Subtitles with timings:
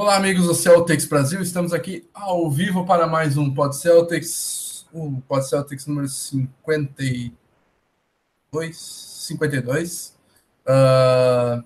[0.00, 1.42] Olá, amigos do Celtics Brasil.
[1.42, 7.34] Estamos aqui ao vivo para mais um Pod Celtics, o Pod Celtics número 52.
[8.86, 10.16] 52.
[10.64, 11.64] Uh,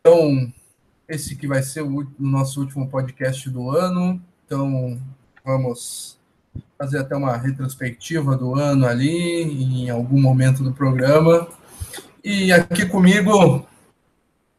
[0.00, 0.52] então,
[1.08, 4.20] esse que vai ser o, o nosso último podcast do ano.
[4.44, 5.00] Então,
[5.44, 6.18] vamos
[6.76, 11.46] fazer até uma retrospectiva do ano ali, em algum momento do programa.
[12.24, 13.64] E aqui comigo,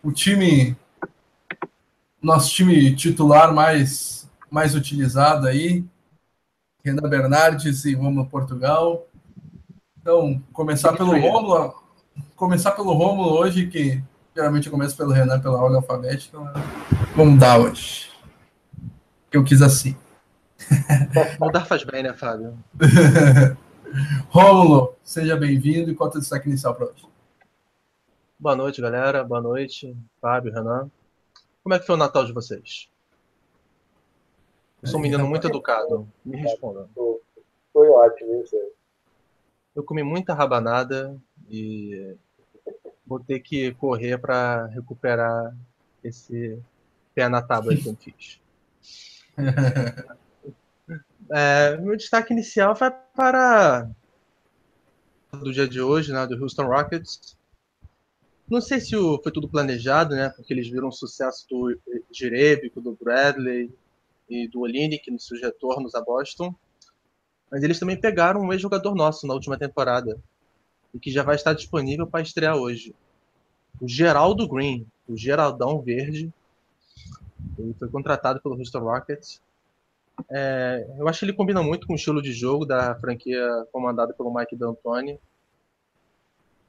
[0.01, 0.77] o time,
[2.25, 5.85] nosso time titular mais, mais utilizado aí,
[6.83, 9.07] Renan Bernardes e Romulo Portugal.
[10.02, 11.75] Então, começar pelo Romulo,
[12.35, 14.03] começar pelo Romulo hoje, que
[14.35, 16.39] geralmente eu começo pelo Renan pela ordem alfabética.
[17.16, 18.09] Vamos dar hoje.
[19.31, 19.95] Eu quis assim.
[21.39, 22.57] Mudar faz bem, né, Fábio?
[24.30, 27.05] Rômulo, seja bem-vindo e qual é o destaque inicial para hoje?
[28.39, 29.23] Boa noite, galera.
[29.23, 30.89] Boa noite, Fábio, Renan.
[31.65, 32.87] Como é que foi o Natal de vocês?
[34.83, 36.07] Eu sou um menino muito educado.
[36.23, 36.88] Me responda.
[37.73, 38.55] Foi ótimo, isso.
[39.75, 42.16] Eu comi muita rabanada e
[43.03, 45.57] vou ter que correr para recuperar
[46.03, 46.61] esse
[47.16, 48.39] pé na tábua que eu fiz.
[51.31, 53.89] É, meu destaque inicial vai para
[55.33, 57.34] do dia de hoje, né, do Houston Rockets.
[58.49, 61.77] Não sei se foi tudo planejado, né, porque eles viram o sucesso do
[62.11, 63.73] Jerebico, do Bradley
[64.29, 66.53] e do Olinick nos seus retornos a Boston.
[67.49, 70.19] Mas eles também pegaram um ex-jogador nosso na última temporada
[70.93, 72.95] e que já vai estar disponível para estrear hoje.
[73.81, 76.31] O Geraldo Green, o Geraldão Verde.
[77.57, 79.41] Ele foi contratado pelo Houston Rockets
[80.29, 84.13] é, eu acho que ele combina muito com o estilo de jogo da franquia comandada
[84.13, 85.19] pelo Mike D'Antoni.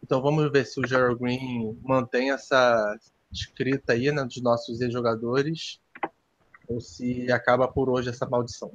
[0.07, 2.97] Então vamos ver se o Gerald Green mantém essa
[3.33, 5.81] escrita aí né, dos nossos ex-jogadores
[6.69, 8.71] ou se acaba por hoje essa maldição.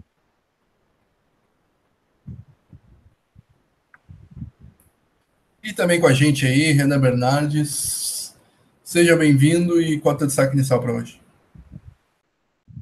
[5.63, 8.35] E também com a gente aí, Renan Bernardes.
[8.83, 11.21] Seja bem-vindo e qual é o destaque inicial para hoje?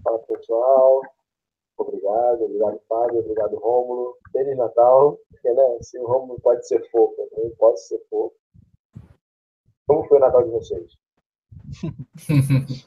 [0.04, 1.04] Fala pessoal,
[1.78, 4.18] obrigado, obrigado Fábio, obrigado Rômulo.
[4.32, 8.39] Feliz Natal, porque né, se o Rômulo pode ser fofo, eu também posso ser fofo.
[9.90, 10.96] Como foi o Natal de vocês?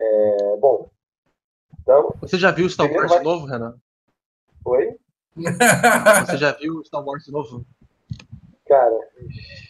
[0.00, 0.90] é, bom,
[1.78, 2.14] então...
[2.22, 3.22] Você já viu o Star Wars vai...
[3.22, 3.78] novo, Renan?
[4.64, 4.96] Oi?
[6.26, 7.66] Você já viu o Star Wars novo?
[8.66, 9.10] Cara,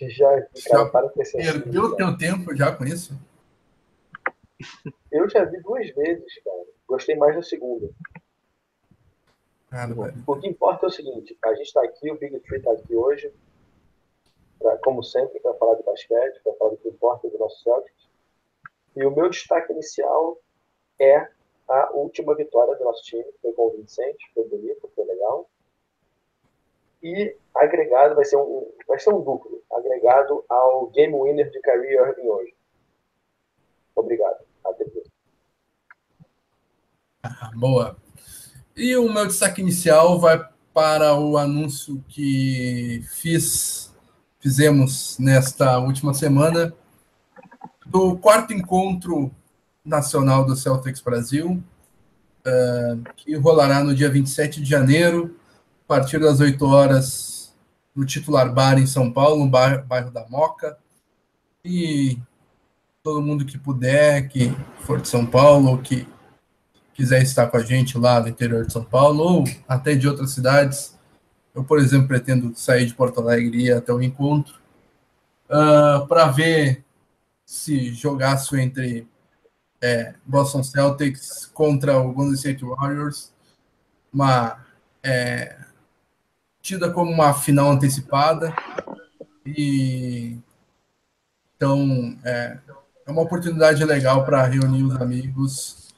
[0.02, 1.38] já, cara, para pensar.
[1.38, 3.18] Perdeu o teu tempo já com isso?
[5.10, 6.64] Eu já vi duas vezes, cara.
[6.86, 7.90] Gostei mais da segunda.
[10.28, 12.94] o que importa é o seguinte: a gente está aqui, o Big Tree está aqui
[12.94, 13.34] hoje,
[14.60, 18.08] pra, como sempre, para falar de basquete, para falar do que importa do nosso Celtics.
[18.94, 20.38] E o meu destaque inicial
[21.00, 21.28] é
[21.68, 25.48] a última vitória do nosso time, foi convincente, foi bonito, foi legal.
[27.02, 31.96] E agregado, vai ser um, vai ser um duplo, agregado ao Game Winner de Kyrie
[31.96, 32.54] Irving hoje.
[33.96, 34.50] Obrigado.
[37.22, 37.96] Ah, boa.
[38.74, 40.42] E o meu destaque inicial vai
[40.72, 43.94] para o anúncio que fiz,
[44.40, 46.72] fizemos nesta última semana
[47.86, 49.30] do quarto encontro
[49.84, 51.62] nacional do Celtics Brasil,
[52.46, 55.36] uh, que rolará no dia 27 de janeiro,
[55.84, 57.52] a partir das 8 horas,
[57.94, 60.78] no titular bar em São Paulo, no bairro da Moca.
[61.64, 62.18] E
[63.02, 66.06] todo mundo que puder, que for de São Paulo, ou que
[66.94, 70.30] quiser estar com a gente lá no interior de São Paulo, ou até de outras
[70.30, 70.98] cidades.
[71.54, 74.54] Eu, por exemplo, pretendo sair de Porto Alegre e ir até o encontro,
[75.48, 76.84] uh, ah, para ver
[77.44, 79.08] se jogaço entre
[79.80, 83.32] é, Boston Celtics contra o Golden State Warriors,
[84.12, 84.64] uma
[85.02, 85.58] é,
[86.60, 88.54] tida como uma final antecipada
[89.44, 90.38] e
[91.56, 92.58] então é,
[93.06, 95.88] é uma oportunidade legal para reunir os amigos,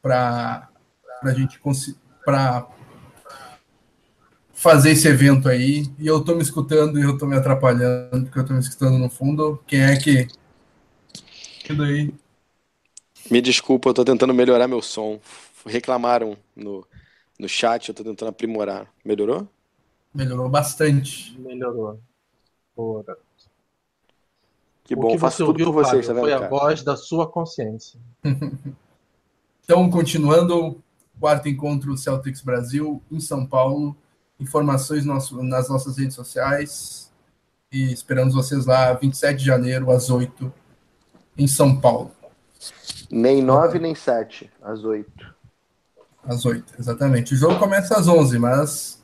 [0.00, 0.68] para
[1.22, 1.60] a gente
[2.24, 2.66] para
[4.60, 5.86] fazer esse evento aí.
[5.98, 8.98] E eu estou me escutando e eu estou me atrapalhando, porque eu estou me escutando
[8.98, 9.58] no fundo.
[9.66, 10.28] Quem é que.
[11.66, 12.12] Tudo aí?
[13.30, 15.18] Me desculpa, eu estou tentando melhorar meu som.
[15.64, 16.86] Reclamaram no,
[17.38, 18.86] no chat, eu estou tentando aprimorar.
[19.04, 19.48] Melhorou?
[20.14, 21.38] Melhorou bastante.
[21.38, 21.98] Melhorou.
[22.76, 23.04] Boa,
[24.84, 26.46] que bom, faço tudo ouviu, por vocês, tá vendo, Foi cara?
[26.46, 28.00] a voz da sua consciência.
[29.62, 30.82] então, continuando,
[31.20, 33.96] quarto encontro Celtics Brasil em São Paulo.
[34.40, 37.12] Informações nosso, nas nossas redes sociais.
[37.70, 40.52] E esperamos vocês lá, 27 de janeiro, às 8,
[41.38, 42.10] em São Paulo.
[43.10, 45.34] Nem 9, nem 7, às 8.
[46.24, 47.34] Às 8, exatamente.
[47.34, 49.02] O jogo começa às 11, mas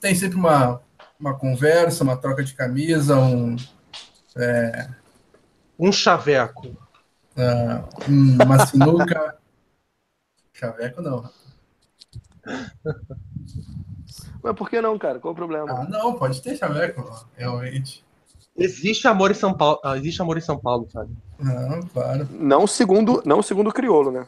[0.00, 0.80] tem sempre uma,
[1.18, 3.56] uma conversa, uma troca de camisa, um.
[4.36, 4.88] É,
[5.78, 6.68] um chaveco.
[7.36, 9.36] Uh, uma sinuca.
[10.52, 11.30] chaveco não.
[14.42, 15.18] Mas por que não, cara?
[15.18, 15.70] Qual o problema?
[15.70, 18.04] Ah, não, pode ter chaveco, realmente.
[18.56, 21.10] Existe amor em São Paulo, ah, existe amor em São Paulo, sabe?
[21.38, 22.28] Não, claro.
[22.30, 24.26] Não segundo, não segundo o criolo, né?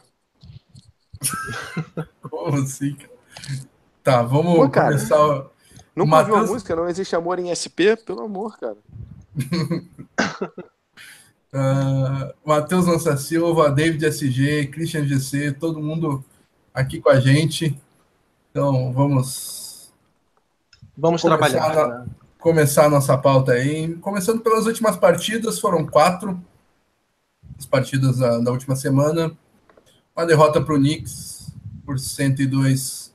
[2.29, 3.19] Como assim, cara?
[4.03, 5.45] Tá, vamos Pô, cara, começar.
[5.95, 6.37] Nunca Mateus...
[6.37, 6.75] ouviu a música?
[6.75, 7.97] Não existe amor em SP?
[8.05, 8.77] Pelo amor, cara.
[11.53, 16.23] uh, Matheus Lança Silva, David SG, Christian GC, todo mundo
[16.73, 17.77] aqui com a gente.
[18.51, 19.58] Então, vamos.
[20.99, 21.77] Vamos trabalhar.
[21.77, 22.05] A, né?
[22.37, 23.95] Começar a nossa pauta aí.
[23.95, 26.39] Começando pelas últimas partidas, foram quatro
[27.57, 29.31] as partidas da, da última semana.
[30.15, 31.51] Uma derrota para o Knicks
[31.85, 33.13] por 102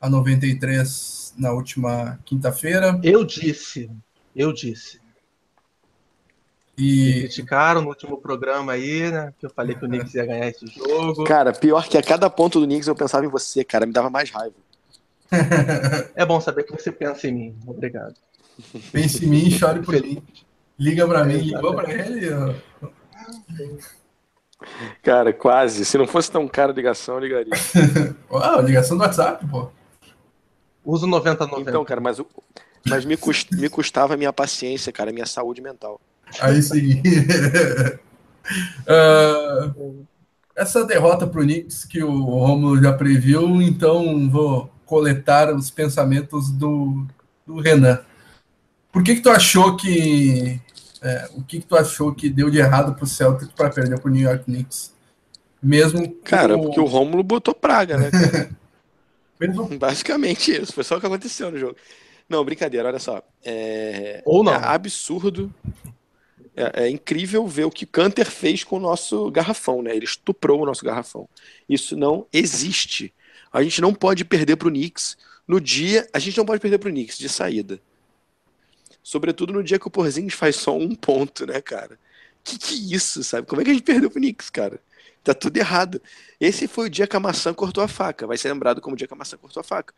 [0.00, 3.00] a 93 na última quinta-feira.
[3.02, 3.90] Eu disse,
[4.34, 5.00] eu disse.
[6.78, 7.06] E...
[7.06, 9.34] Me criticaram no último programa aí, né?
[9.38, 11.24] Que eu falei que o Knicks ia ganhar esse jogo.
[11.24, 13.86] Cara, pior que a cada ponto do Knicks eu pensava em você, cara.
[13.86, 14.54] Me dava mais raiva.
[16.14, 17.58] É bom saber que você pensa em mim.
[17.66, 18.14] Obrigado.
[18.92, 20.22] Pense em mim e chore por mim.
[20.78, 22.30] Liga pra mim, ligou pra ele.
[25.02, 25.84] Cara, quase.
[25.84, 27.52] Se não fosse tão cara a ligação, eu ligaria.
[28.30, 29.70] Uau, ligação do WhatsApp, pô.
[30.84, 31.70] Uso 9090.
[31.70, 32.20] Então, cara, mas,
[32.86, 36.00] mas me, cust, me custava a minha paciência, cara, a minha saúde mental.
[36.40, 37.02] Aí sim.
[38.88, 40.06] uh,
[40.56, 47.06] essa derrota pro Knicks que o Romulo já previu, então vou coletar os pensamentos do,
[47.46, 48.00] do Renan.
[48.90, 50.60] Por que que tu achou que
[51.00, 54.10] é, o que, que tu achou que deu de errado pro Celtics para perder pro
[54.10, 54.92] New York Knicks?
[55.62, 56.62] Mesmo Cara, o...
[56.62, 58.10] porque o Rômulo botou praga, né?
[59.38, 59.68] Mesmo...
[59.78, 61.76] Basicamente isso, foi só o que aconteceu no jogo.
[62.28, 63.22] Não, brincadeira, olha só.
[63.44, 64.52] É, Ou não.
[64.52, 65.54] é absurdo.
[66.56, 69.94] É, é, incrível ver o que Canter fez com o nosso garrafão, né?
[69.94, 71.28] Ele estuprou o nosso garrafão.
[71.68, 73.14] Isso não existe.
[73.52, 75.16] A gente não pode perder pro Knicks
[75.46, 76.08] no dia.
[76.12, 77.80] A gente não pode perder pro Knicks de saída.
[79.02, 81.98] Sobretudo no dia que o Porzingis faz só um ponto, né, cara?
[82.44, 83.46] Que que é isso, sabe?
[83.46, 84.80] Como é que a gente perdeu pro Knicks, cara?
[85.22, 86.00] Tá tudo errado.
[86.40, 88.26] Esse foi o dia que a maçã cortou a faca.
[88.26, 89.92] Vai ser lembrado como o dia que a maçã cortou a faca.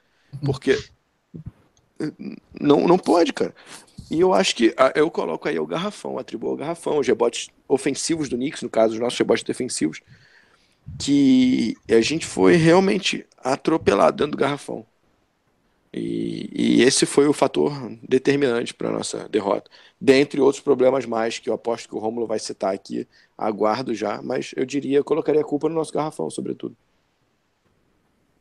[0.45, 0.83] Porque
[2.59, 3.55] não, não pode, cara.
[4.11, 8.29] E eu acho que eu coloco aí o garrafão, atribuo ao garrafão, os rebotes ofensivos
[8.29, 10.01] do Knicks, no caso, os nossos rebotes defensivos,
[10.99, 14.87] que a gente foi realmente atropelado dentro do garrafão.
[15.93, 19.71] E, e, esse foi o fator determinante para a nossa derrota.
[20.01, 23.07] Dentre outros problemas mais, que eu aposto que o Rômulo vai citar aqui,
[23.37, 26.75] aguardo já, mas eu diria, colocaria a culpa no nosso garrafão, sobretudo.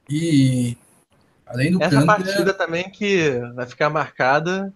[0.09, 0.77] E
[1.45, 4.73] além do Essa partida também que vai ficar marcada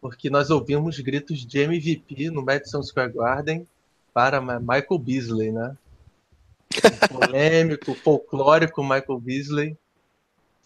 [0.00, 3.66] porque nós ouvimos gritos de MVP no Madison Square Garden
[4.14, 5.76] para Michael Beasley, né?
[6.74, 9.76] O polêmico, folclórico Michael Beasley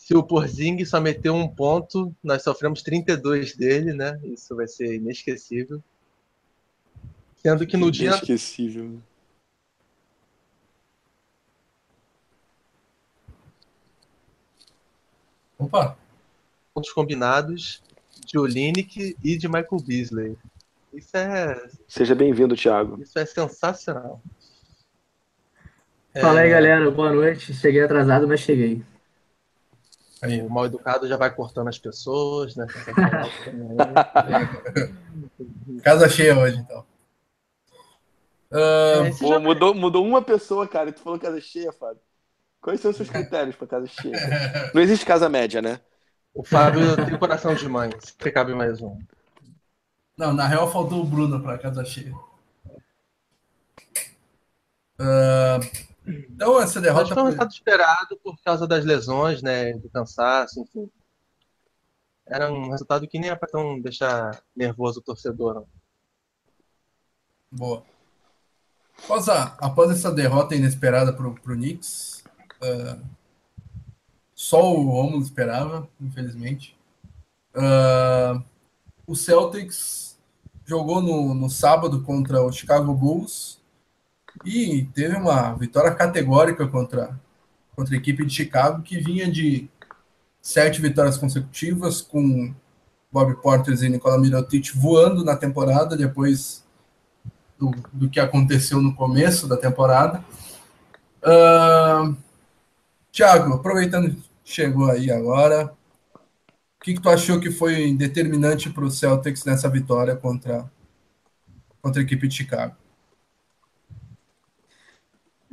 [0.02, 4.18] se o Porzing só meteu um ponto, nós sofremos 32 dele, né?
[4.24, 5.80] Isso vai ser inesquecível.
[7.36, 8.08] Sendo que no dia.
[8.08, 9.00] Inesquecível.
[15.56, 15.96] Opa!
[16.74, 17.80] Pontos combinados
[18.26, 20.36] de Olinick e de Michael Beasley.
[20.92, 21.70] Isso é.
[21.86, 23.00] Seja bem-vindo, Thiago.
[23.00, 24.20] Isso é sensacional.
[26.20, 26.44] Fala é...
[26.44, 26.90] aí, galera.
[26.90, 27.54] Boa noite.
[27.54, 28.82] Cheguei atrasado, mas cheguei.
[30.20, 32.66] Aí, o mal educado já vai cortando as pessoas, né?
[35.82, 36.84] Casa cheia hoje, então.
[38.52, 42.02] Uh, Pô, mudou, mudou uma pessoa, cara, e tu falou casa cheia, Fábio.
[42.60, 44.14] Quais são os seus critérios para casa cheia?
[44.74, 45.80] Não existe casa média, né?
[46.34, 48.98] O Fábio tem coração de mãe, se cabe mais um.
[50.16, 52.14] Não, na real faltou o Bruno para casa cheia.
[55.00, 55.58] Uh,
[56.06, 57.04] então, essa derrota.
[57.04, 59.72] Mas foi um resultado esperado por causa das lesões, né?
[59.74, 60.90] Do cansaço, enfim.
[62.26, 65.54] Era um resultado que nem era para tão deixar nervoso o torcedor.
[65.54, 65.66] Não.
[67.50, 67.84] Boa.
[69.04, 72.24] Após, a, após essa derrota inesperada para o Knicks,
[72.62, 73.00] uh,
[74.34, 76.76] só o Romulo esperava, infelizmente.
[77.54, 78.42] Uh,
[79.06, 80.18] o Celtics
[80.64, 83.61] jogou no, no sábado contra o Chicago Bulls
[84.44, 87.18] e teve uma vitória categórica contra,
[87.76, 89.68] contra a equipe de Chicago, que vinha de
[90.40, 92.54] sete vitórias consecutivas, com
[93.10, 96.64] Bob Porter e Nicola Mirotic voando na temporada, depois
[97.58, 100.24] do, do que aconteceu no começo da temporada.
[101.22, 102.16] Uh,
[103.12, 105.72] Thiago, aproveitando chegou aí agora,
[106.14, 110.68] o que, que tu achou que foi determinante para o Celtics nessa vitória contra,
[111.80, 112.74] contra a equipe de Chicago?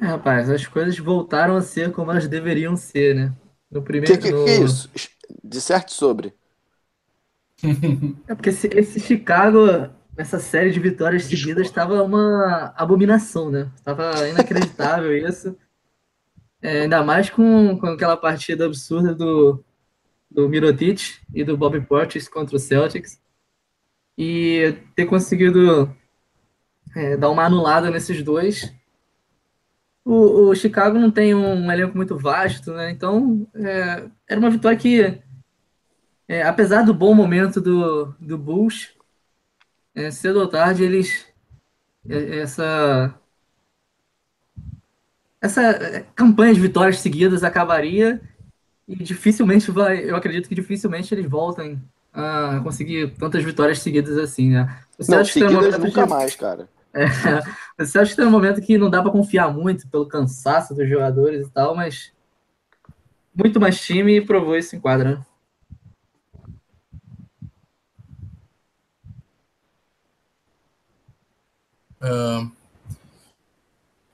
[0.02, 3.34] É, rapaz, as coisas voltaram a ser como elas deveriam ser, né?
[3.70, 4.14] No primeiro.
[4.14, 4.46] Que, que, no...
[4.46, 4.90] que é isso?
[5.44, 6.34] De certo sobre.
[8.28, 13.70] É porque esse, esse Chicago, nessa série de vitórias seguidas, estava uma abominação, né?
[13.76, 15.56] Estava inacreditável isso.
[16.62, 19.64] É, ainda mais com, com aquela partida absurda do,
[20.32, 23.22] do Mirotic e do Bob Portis contra o Celtics.
[24.18, 25.94] E ter conseguido
[26.96, 28.74] é, dar uma anulada nesses dois.
[30.10, 32.90] O, o, Chicago não tem um elenco muito vasto, né?
[32.90, 35.22] Então é, era uma vitória que,
[36.28, 38.90] é, apesar do bom momento do, do Bulls,
[39.94, 41.28] é, cedo ou tarde eles
[42.10, 43.14] é, essa
[45.40, 48.20] essa é, campanha de vitórias seguidas acabaria
[48.88, 51.80] e dificilmente vai, eu acredito que dificilmente eles voltem
[52.12, 54.76] a conseguir tantas vitórias seguidas assim, né?
[54.98, 56.10] Você não, seguidas nunca de...
[56.10, 56.68] mais, cara.
[56.94, 57.06] É,
[57.78, 60.88] você acha que tem um momento que não dá para confiar muito pelo cansaço dos
[60.90, 62.12] jogadores e tal, mas
[63.36, 65.26] muito mais time provou isso em quadra, né?
[72.02, 72.50] Uh,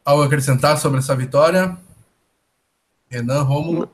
[0.03, 1.77] algo a acrescentar sobre essa vitória?
[3.07, 3.89] Renan, Romulo?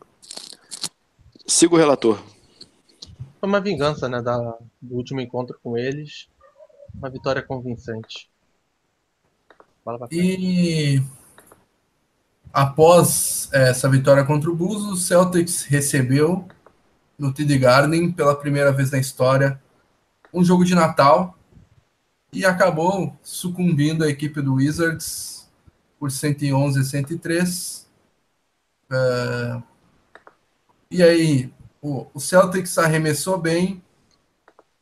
[1.46, 2.18] Siga o relator.
[3.40, 4.38] Foi uma vingança, né, da,
[4.82, 6.30] do último encontro com eles.
[6.94, 8.31] Uma vitória convincente.
[10.12, 11.02] E
[12.54, 16.48] após essa vitória contra o Bulls, o Celtics recebeu
[17.18, 19.62] no TD Garden pela primeira vez na história
[20.34, 21.38] um jogo de Natal
[22.32, 25.50] e acabou sucumbindo a equipe do Wizards
[26.00, 27.90] por 111 a 103.
[28.90, 29.64] Uh,
[30.90, 33.84] e aí, o, o Celtics arremessou bem,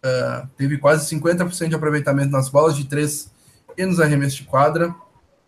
[0.04, 3.32] uh, teve quase 50% de aproveitamento nas bolas de três
[3.80, 4.94] e nos arremessos de quadra.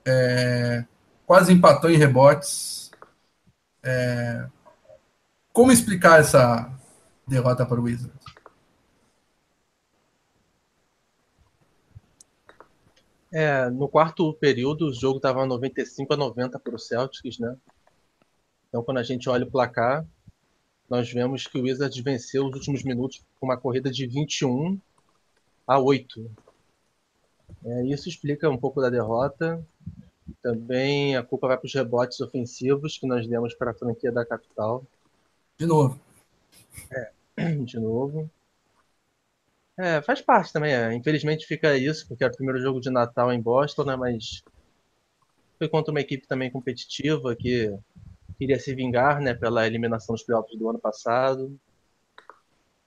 [0.06, 0.86] É,
[1.26, 2.90] quase empatou em rebotes.
[3.84, 4.48] É,
[5.52, 6.72] como explicar essa
[7.28, 8.22] derrota para o Wizards?
[13.34, 17.58] É, no quarto período, o jogo estava 95 a 90 para o Celtics, né?
[18.70, 20.06] Então, quando a gente olha o placar,
[20.90, 24.80] nós vemos que o Wizards venceu os últimos minutos com uma corrida de 21
[25.68, 26.32] a 8.
[27.66, 29.64] É, isso explica um pouco da derrota.
[30.42, 34.26] Também a culpa vai para os rebotes ofensivos que nós demos para a franquia da
[34.26, 34.84] capital.
[35.58, 36.00] De novo.
[36.92, 37.12] É,
[37.64, 38.30] de novo.
[39.78, 40.74] É, faz parte também.
[40.74, 40.94] É.
[40.94, 43.96] Infelizmente fica isso, porque era o primeiro jogo de Natal em Boston, né?
[43.96, 44.44] Mas
[45.58, 47.76] foi contra uma equipe também competitiva que
[48.38, 49.34] queria se vingar, né?
[49.34, 51.60] Pela eliminação dos playoffs do ano passado.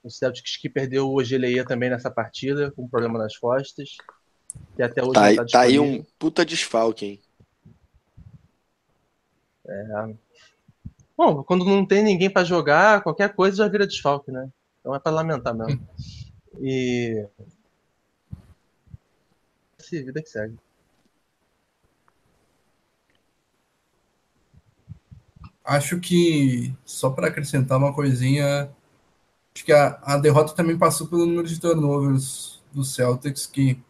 [0.03, 3.97] O Celtics que perdeu o Ogeleia também nessa partida, com um problema nas costas.
[4.79, 7.21] E até hoje tá, tá, tá aí um puta desfalque, hein?
[9.67, 10.15] É.
[11.17, 14.51] Bom, quando não tem ninguém para jogar, qualquer coisa já vira desfalque, né?
[14.81, 15.87] Então é para lamentar mesmo.
[16.61, 17.27] E.
[19.79, 20.57] Se vida que segue.
[25.65, 28.71] Acho que, só para acrescentar uma coisinha,
[29.53, 33.83] acho que a, a derrota também passou pelo número de turnovers do Celtics, que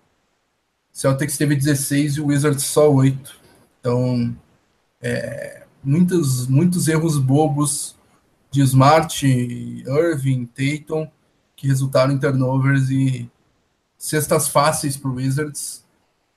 [0.94, 3.36] Celtics teve 16 e o Wizards só 8.
[3.80, 4.34] Então,
[5.02, 7.96] é, muitos, muitos erros bobos
[8.48, 11.10] de Smart, Irving, Tatum,
[11.56, 13.28] que resultaram em turnovers e
[13.98, 15.84] cestas fáceis para o Wizards.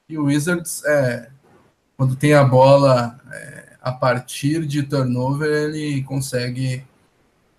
[0.09, 1.29] E o Wizards, é,
[1.95, 6.83] quando tem a bola é, a partir de turnover, ele consegue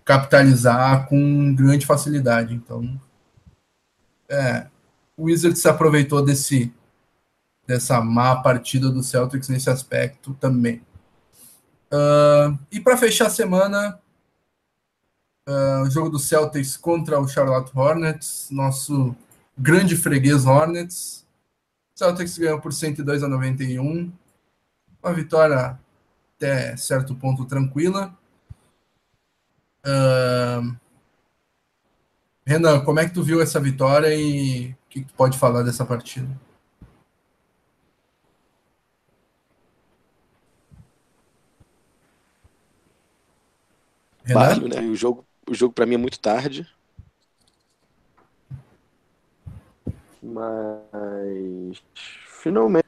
[0.03, 2.53] capitalizar com grande facilidade.
[2.53, 2.99] Então,
[4.27, 4.67] é,
[5.15, 6.73] o Wizards se aproveitou desse
[7.69, 10.81] dessa má partida do Celtics nesse aspecto também.
[11.93, 13.99] Uh, e para fechar a semana,
[15.47, 19.15] uh, o jogo do Celtics contra o Charlotte Hornets, nosso
[19.55, 21.27] grande freguês Hornets.
[21.95, 24.11] O Celtics ganhou por 102 a 91.
[25.03, 25.79] Uma vitória
[26.35, 28.17] até certo ponto tranquila.
[29.85, 30.75] Uh,
[32.47, 35.85] Renan, como é que tu viu essa vitória e o que tu pode falar dessa
[35.85, 36.48] partida?
[44.33, 44.67] Renan?
[44.67, 44.81] né?
[44.81, 46.67] O jogo, o jogo para mim é muito tarde.
[50.21, 51.81] Mas
[52.41, 52.87] finalmente.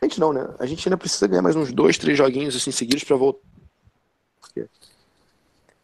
[0.00, 0.54] A gente não, né?
[0.58, 3.40] A gente ainda precisa ganhar mais uns dois, três joguinhos assim seguidos para voltar.
[4.40, 4.66] Porque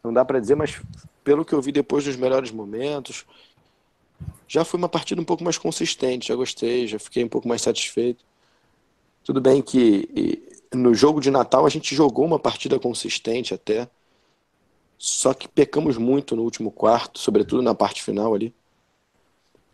[0.03, 0.81] não dá para dizer, mas
[1.23, 3.25] pelo que eu vi depois dos melhores momentos,
[4.47, 6.29] já foi uma partida um pouco mais consistente.
[6.29, 8.25] Já gostei, já fiquei um pouco mais satisfeito.
[9.23, 13.89] Tudo bem que no jogo de Natal a gente jogou uma partida consistente até.
[14.97, 18.53] Só que pecamos muito no último quarto, sobretudo na parte final ali.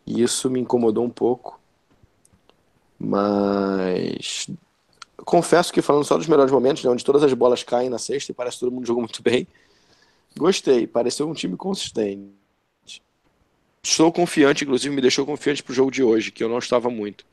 [0.06, 1.60] E isso me incomodou um pouco.
[3.00, 4.50] Mas
[5.18, 8.32] confesso que falando só dos melhores momentos, né, onde todas as bolas caem na sexta
[8.32, 9.48] e parece que todo mundo jogou muito bem,
[10.38, 10.86] gostei.
[10.86, 12.34] Pareceu um time consistente.
[13.82, 16.90] Estou confiante, inclusive me deixou confiante para o jogo de hoje, que eu não estava
[16.90, 17.26] muito.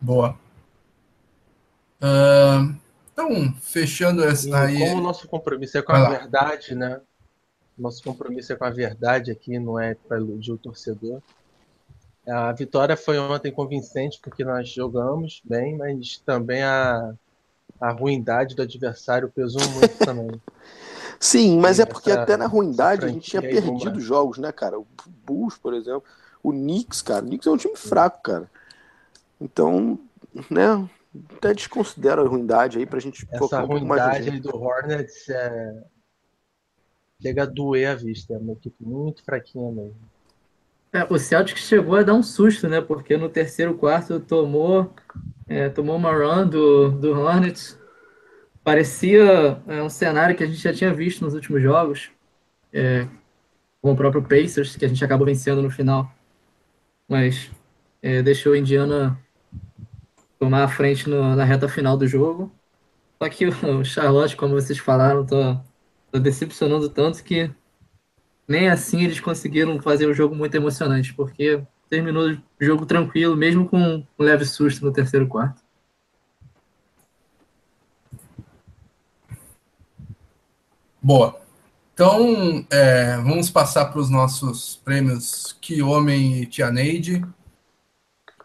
[0.00, 0.38] Boa.
[2.00, 2.76] Uh,
[3.14, 4.80] então, fechando essa aí.
[4.80, 7.00] Como o nosso compromisso é com a verdade, né?
[7.78, 11.22] Nosso compromisso é com a verdade aqui, não é para iludir o torcedor.
[12.26, 17.14] A vitória foi ontem convincente porque nós jogamos bem, mas também a,
[17.80, 20.40] a ruindade do adversário pesou muito também.
[21.20, 24.78] Sim, mas é porque até na ruindade a gente tinha perdido jogos, né, cara?
[24.78, 24.86] O
[25.24, 26.02] Bulls, por exemplo,
[26.42, 27.24] o Knicks, cara.
[27.24, 28.50] O Knicks é um time fraco, cara.
[29.40, 29.98] Então,
[30.50, 30.88] né,
[31.36, 35.28] até desconsidera a ruindade aí pra gente Essa focar um pouco mais ruindade do Hornets
[35.28, 35.84] é...
[37.20, 38.34] chega a doer a vista.
[38.34, 39.96] É uma equipe muito fraquinha mesmo.
[40.92, 42.80] É, o Celtic chegou a dar um susto, né?
[42.80, 44.94] Porque no terceiro quarto tomou,
[45.48, 47.78] é, tomou uma run do, do Hornets.
[48.62, 52.10] Parecia é, um cenário que a gente já tinha visto nos últimos jogos,
[52.72, 53.08] é,
[53.82, 56.10] com o próprio Pacers, que a gente acabou vencendo no final.
[57.08, 57.50] Mas
[58.00, 59.18] é, deixou a Indiana
[60.44, 62.52] tomar a frente no, na reta final do jogo.
[63.18, 63.52] Só que o
[63.84, 65.64] Charlotte, como vocês falaram, tá,
[66.12, 67.50] tá decepcionando tanto que
[68.46, 73.66] nem assim eles conseguiram fazer um jogo muito emocionante, porque terminou o jogo tranquilo, mesmo
[73.66, 75.62] com um leve susto no terceiro quarto.
[81.00, 81.40] Boa.
[81.94, 87.24] Então, é, vamos passar para os nossos prêmios Que Homem e Tia Neide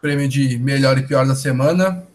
[0.00, 2.06] prêmio de melhor e pior da semana.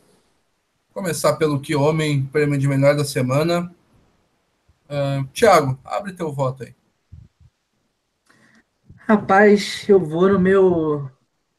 [0.92, 3.72] Começar pelo que homem, prêmio de melhor da semana.
[4.86, 6.74] Uh, Thiago, abre teu voto aí.
[9.08, 11.12] Rapaz, eu vou no meu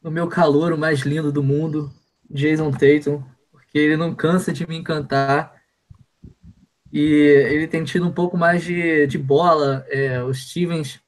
[0.03, 1.91] no meu calor o mais lindo do mundo,
[2.29, 5.55] Jason Tatum, porque ele não cansa de me encantar.
[6.91, 9.85] E ele tem tido um pouco mais de, de bola.
[9.89, 10.99] É, o Stevens,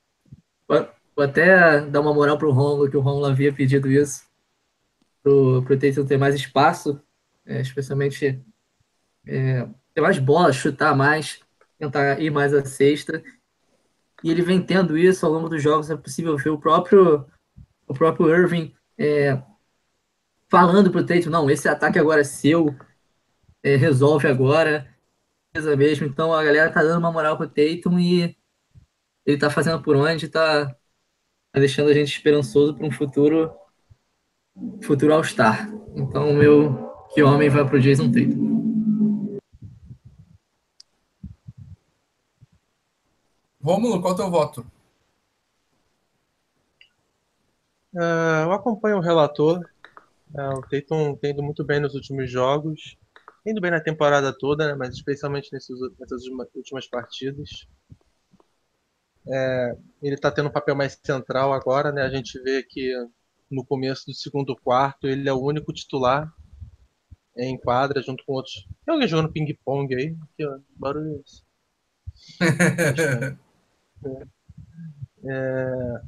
[0.68, 4.29] vou até dar uma moral para o Romulo, que o Romulo havia pedido isso
[5.24, 7.02] pro, pro Tatum ter mais espaço,
[7.46, 8.42] é, especialmente
[9.26, 11.42] é, ter mais bola, chutar mais,
[11.78, 13.24] tentar ir mais à sexta.
[14.24, 17.26] E ele vem tendo isso ao longo dos jogos, é possível ver o próprio,
[17.88, 19.42] o próprio Irving é,
[20.50, 22.76] falando pro Tatum, não, esse ataque agora é seu,
[23.64, 24.94] é, resolve agora,
[25.78, 26.06] mesmo.
[26.06, 28.36] Então a galera tá dando uma moral pro Tatum e
[29.26, 30.66] ele tá fazendo por onde, tá,
[31.52, 33.52] tá deixando a gente esperançoso para um futuro
[34.84, 35.70] futuro All-Star.
[35.96, 39.40] Então, o meu que homem vai para o Jason Tatum.
[43.62, 44.66] Rômulo, qual é o teu voto?
[47.94, 49.60] Uh, eu acompanho o relator.
[50.34, 52.98] Uh, o Tatum tem indo muito bem nos últimos jogos.
[53.46, 56.24] Indo bem na temporada toda, né, mas especialmente nesses, nessas
[56.56, 57.68] últimas partidas.
[59.28, 62.02] É, ele está tendo um papel mais central agora, né?
[62.02, 62.92] A gente vê que
[63.50, 66.32] no começo do segundo quarto, ele é o único titular
[67.36, 68.68] em quadra, junto com outros.
[68.86, 70.16] Tem alguém jogando ping-pong aí?
[70.38, 71.44] Que barulho é esse?
[74.06, 74.28] é...
[75.26, 76.02] é...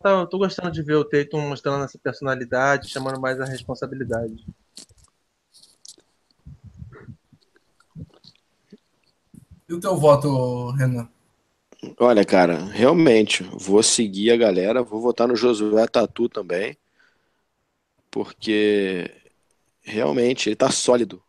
[0.00, 4.46] Tá, eu tô gostando de ver o Tatum mostrando essa personalidade, chamando mais a responsabilidade.
[9.68, 11.08] E o teu voto, Renan?
[12.00, 16.76] Olha, cara, realmente, vou seguir a galera, vou votar no Josué Tatu também,
[18.10, 19.10] porque
[19.82, 21.22] realmente ele tá sólido.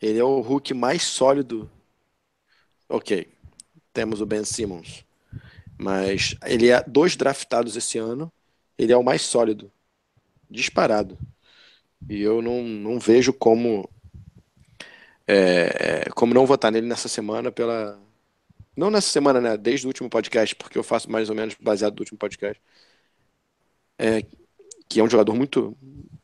[0.00, 1.70] Ele é o Hulk mais sólido.
[2.88, 3.28] Ok,
[3.92, 5.04] temos o Ben Simmons,
[5.78, 8.32] mas ele é dois draftados esse ano,
[8.78, 9.70] ele é o mais sólido,
[10.50, 11.18] disparado.
[12.08, 13.88] E eu não, não vejo como
[15.26, 17.98] é, como não votar nele nessa semana pela
[18.80, 19.56] não nessa semana, né?
[19.58, 22.60] Desde o último podcast, porque eu faço mais ou menos baseado no último podcast.
[23.98, 24.22] É,
[24.88, 25.76] que é um jogador muito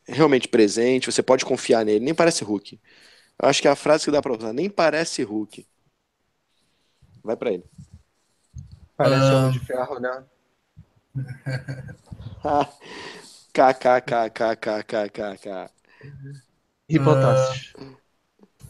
[0.07, 2.79] realmente presente, você pode confiar nele, nem parece Hulk.
[3.39, 5.67] Eu acho que é a frase que dá pra usar, nem parece Hulk.
[7.23, 7.63] Vai para ele.
[8.95, 9.51] Parece uh...
[9.51, 10.23] de ferro, né?
[13.53, 14.89] KKKKKKKK.
[16.89, 17.73] Hipotásis.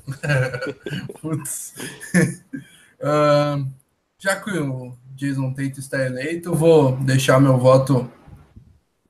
[1.21, 1.73] Putz.
[2.99, 3.63] Ah,
[4.19, 8.09] já que o Jason Tate está eleito, vou deixar meu voto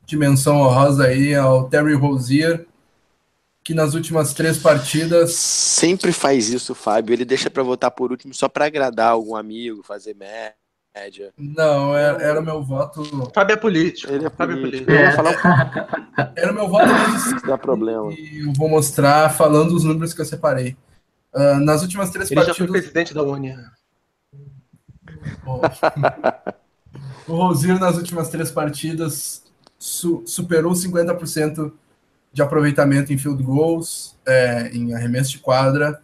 [0.06, 2.66] de menção honrosa aí ao Terry Rozier,
[3.64, 5.34] que nas últimas três partidas.
[5.34, 7.14] Sempre faz isso, Fábio.
[7.14, 10.54] Ele deixa para votar por último só para agradar algum amigo, fazer média.
[11.38, 13.04] Não, era, era o meu voto.
[13.34, 14.12] Fábio é político.
[14.12, 14.92] Ele é Fábio é político.
[14.92, 18.12] vou falar Era o meu voto desde dá problema.
[18.14, 20.76] E eu vou mostrar falando os números que eu separei.
[21.34, 22.82] Ah, nas últimas três Ele já foi partidas.
[22.82, 23.54] presidente da Uni.
[27.28, 29.44] o Rosier, nas últimas três partidas,
[29.78, 31.72] su- superou 50%
[32.34, 36.02] de aproveitamento em field goals, é, em arremesso de quadra,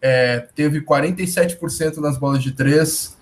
[0.00, 3.16] é, teve 47% nas bolas de três,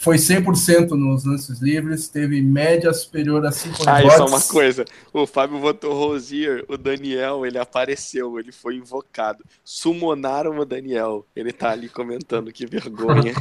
[0.00, 4.14] foi 100% nos lances livres, teve média superior a 5 Ah, rebotes.
[4.14, 4.84] isso é uma coisa.
[5.12, 9.44] O Fábio votou Rosier, o Daniel, ele apareceu, ele foi invocado.
[9.62, 11.26] Sumonaram o Daniel.
[11.36, 13.34] Ele tá ali comentando, que vergonha.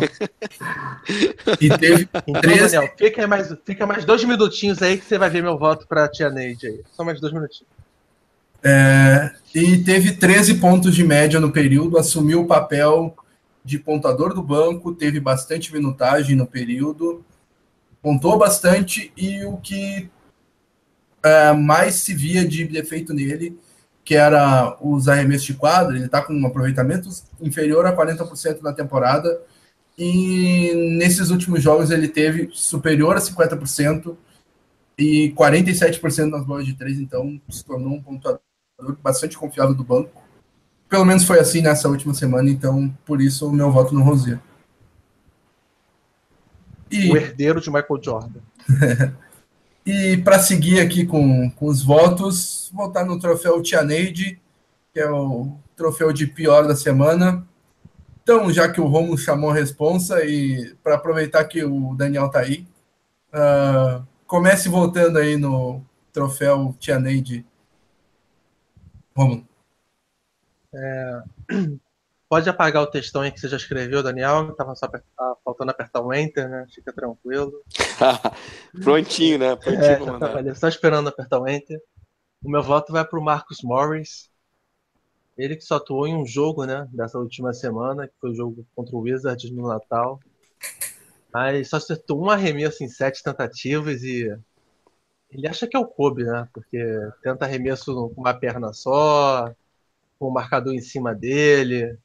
[1.62, 5.30] E teve Então, 13 Daniel, fica mais, fica mais dois minutinhos aí que você vai
[5.30, 6.82] ver meu voto pra tia Neide aí.
[6.92, 7.70] Só mais dois minutinhos.
[8.62, 13.16] É, e teve 13 pontos de média no período, assumiu o papel
[13.70, 17.24] de pontador do banco, teve bastante minutagem no período,
[18.02, 20.10] pontou bastante e o que
[21.22, 23.56] é, mais se via de defeito nele,
[24.04, 27.08] que era os arremessos de quadra, ele está com um aproveitamento
[27.40, 29.40] inferior a 40% na temporada,
[29.96, 34.18] e nesses últimos jogos ele teve superior a 50%
[34.98, 38.42] e 47% nas bolas de três, então se tornou um pontuador
[39.04, 40.19] bastante confiável do banco.
[40.90, 44.40] Pelo menos foi assim nessa última semana, então por isso o meu voto no Rosier.
[46.90, 48.40] E, O herdeiro de Michael Jordan.
[49.86, 54.42] e para seguir aqui com, com os votos, votar no troféu Tia Neide,
[54.92, 57.48] que é o troféu de pior da semana.
[58.24, 62.40] Então, já que o Romulo chamou a responsa e para aproveitar que o Daniel tá
[62.40, 62.68] aí,
[63.32, 67.46] ah, comece votando aí no troféu Tia Neide.
[70.74, 71.80] Romulo.
[72.30, 74.54] Pode apagar o textão aí que você já escreveu, Daniel.
[74.54, 74.88] Tava só
[75.44, 76.68] faltando apertar o Enter, né?
[76.72, 77.64] Fica tranquilo.
[78.84, 79.56] Prontinho, né?
[79.56, 81.82] Prontinho É, já só esperando apertar o Enter.
[82.44, 84.30] O meu voto vai pro Marcus Morris.
[85.36, 86.88] Ele que só atuou em um jogo, né?
[86.92, 90.20] Dessa última semana, que foi o jogo contra o Wizards no Natal.
[91.34, 94.32] Mas só acertou um arremesso em sete tentativas e
[95.32, 96.48] ele acha que é o Kobe, né?
[96.54, 96.78] Porque
[97.24, 99.52] tenta arremesso com uma perna só,
[100.20, 101.98] com o marcador em cima dele.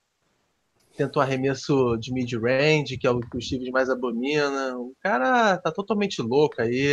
[0.96, 4.78] Tenta um arremesso de mid-range, que é o que o Steve mais abomina.
[4.78, 6.92] O cara tá totalmente louco aí.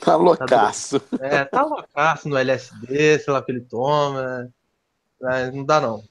[0.00, 1.02] Tá loucaço.
[1.20, 4.48] É, tá loucaço no LSD, sei lá o que ele toma.
[5.20, 6.04] Mas não dá não.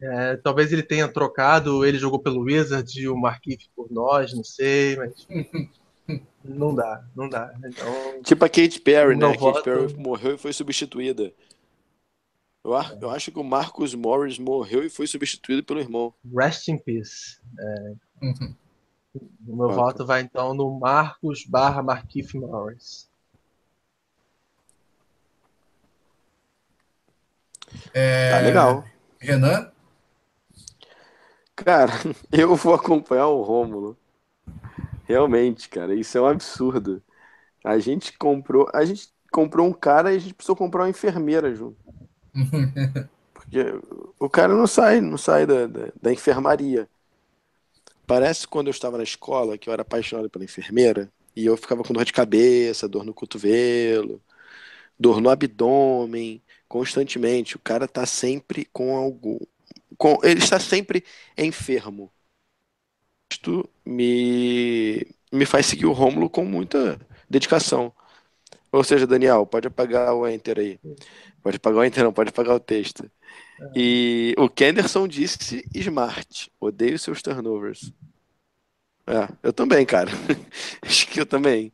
[0.00, 4.44] É, talvez ele tenha trocado, ele jogou pelo Wizards e o Marquinhos por nós, não
[4.44, 5.26] sei, mas.
[6.42, 7.52] Não dá, não dá.
[7.62, 9.26] Então, Tipo a Kate Perry, né?
[9.26, 9.62] A Kate.
[9.62, 11.30] Perry morreu e foi substituída.
[12.68, 16.12] Eu, eu acho que o Marcus Morris morreu e foi substituído pelo irmão.
[16.36, 17.38] rest in peace.
[18.22, 18.54] Uhum.
[19.46, 19.74] O meu Voto.
[19.74, 23.08] voto vai então no Marcos barra Marquinhos Morris.
[27.94, 28.84] É, Tá legal.
[29.18, 29.70] Renan?
[31.56, 31.92] Cara,
[32.30, 33.96] eu vou acompanhar o Rômulo.
[35.04, 37.02] Realmente, cara, isso é um absurdo.
[37.64, 41.54] A gente comprou, a gente comprou um cara e a gente precisou comprar uma enfermeira
[41.54, 41.76] junto.
[43.32, 43.64] Porque
[44.18, 46.88] o cara não sai, não sai da, da, da enfermaria.
[48.06, 51.84] Parece quando eu estava na escola, que eu era apaixonado pela enfermeira, e eu ficava
[51.84, 54.20] com dor de cabeça, dor no cotovelo,
[54.98, 57.56] dor no abdômen, constantemente.
[57.56, 59.38] O cara tá sempre com algum.
[59.96, 61.04] Com, ele está sempre
[61.36, 62.12] enfermo.
[63.32, 66.98] Isto me, me faz seguir o Rômulo com muita
[67.28, 67.92] dedicação.
[68.72, 70.78] Ou seja, Daniel, pode apagar o Enter aí.
[71.42, 73.10] Pode apagar o Enter, não, pode apagar o texto.
[73.74, 76.50] E o Kenderson disse Smart.
[76.60, 77.92] Odeio seus turnovers.
[79.06, 80.10] É, eu também, cara.
[80.82, 81.72] Acho que eu também.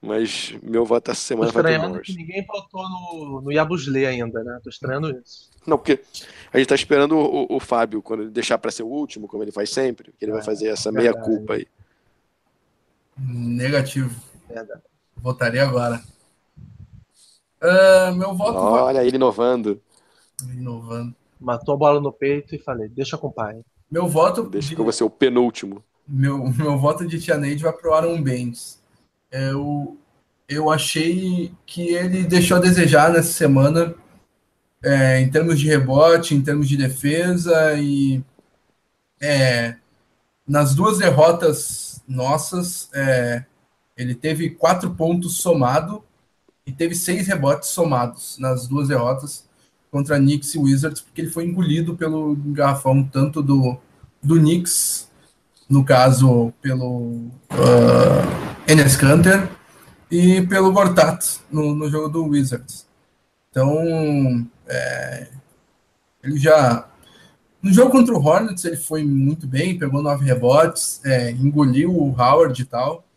[0.00, 2.06] Mas meu voto essa semana vai Morris.
[2.06, 4.60] que ninguém votou no, no Yabusle ainda, né?
[4.62, 5.50] Tô estranhando isso.
[5.66, 6.00] Não, porque
[6.52, 9.26] a gente tá esperando o, o- o Fábio, quando ele deixar pra ser o último,
[9.26, 11.18] como ele faz sempre, que ele vai É, fazer essa verdade.
[11.18, 11.66] meia-culpa aí.
[13.18, 14.14] Negativo.
[14.48, 14.82] Verdade.
[15.16, 16.00] Votaria agora.
[17.60, 18.82] Ah, meu voto vai.
[18.82, 19.80] Olha ele inovando.
[20.54, 21.14] Inovando.
[21.40, 23.60] Matou a bola no peito e falei, deixa com o pai.
[23.90, 24.44] Meu voto.
[24.44, 25.82] Deixa de- que eu vou ser o penúltimo.
[26.06, 28.22] meu, meu voto de Tia Neide vai pro Aaron.
[29.30, 29.96] É, o,
[30.48, 33.94] eu achei que ele deixou a desejar nessa semana,
[34.82, 38.22] é, em termos de rebote, em termos de defesa e
[39.20, 39.76] é,
[40.46, 43.44] nas duas derrotas nossas, é,
[43.96, 46.02] ele teve quatro pontos somado
[46.68, 49.48] e teve seis rebotes somados nas duas derrotas
[49.90, 53.78] contra Knicks e Wizards, porque ele foi engolido pelo garrafão tanto do,
[54.22, 55.08] do Knicks,
[55.66, 59.48] no caso pelo uh, Enes Kanter,
[60.10, 62.86] e pelo Gortat no, no jogo do Wizards.
[63.50, 65.28] Então, é,
[66.22, 66.86] ele já.
[67.62, 72.10] No jogo contra o Hornets, ele foi muito bem, pegou nove rebotes, é, engoliu o
[72.10, 73.07] Howard e tal.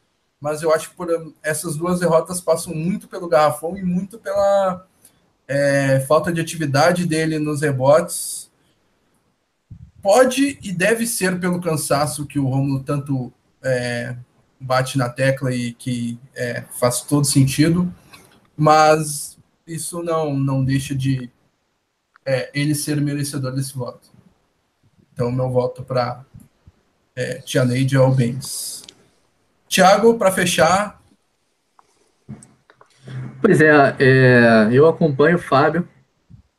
[0.41, 4.87] Mas eu acho que por essas duas derrotas passam muito pelo garrafão e muito pela
[5.47, 8.49] é, falta de atividade dele nos rebotes.
[10.01, 13.31] Pode e deve ser pelo cansaço que o Romulo tanto
[13.63, 14.15] é,
[14.59, 17.93] bate na tecla e que é, faz todo sentido,
[18.57, 21.29] mas isso não, não deixa de
[22.25, 24.09] é, ele ser merecedor desse voto.
[25.13, 26.25] Então, meu voto para
[27.15, 28.83] é, Tia Neide Albens.
[29.71, 31.01] Tiago, para fechar.
[33.41, 35.87] Pois é, é, eu acompanho o Fábio.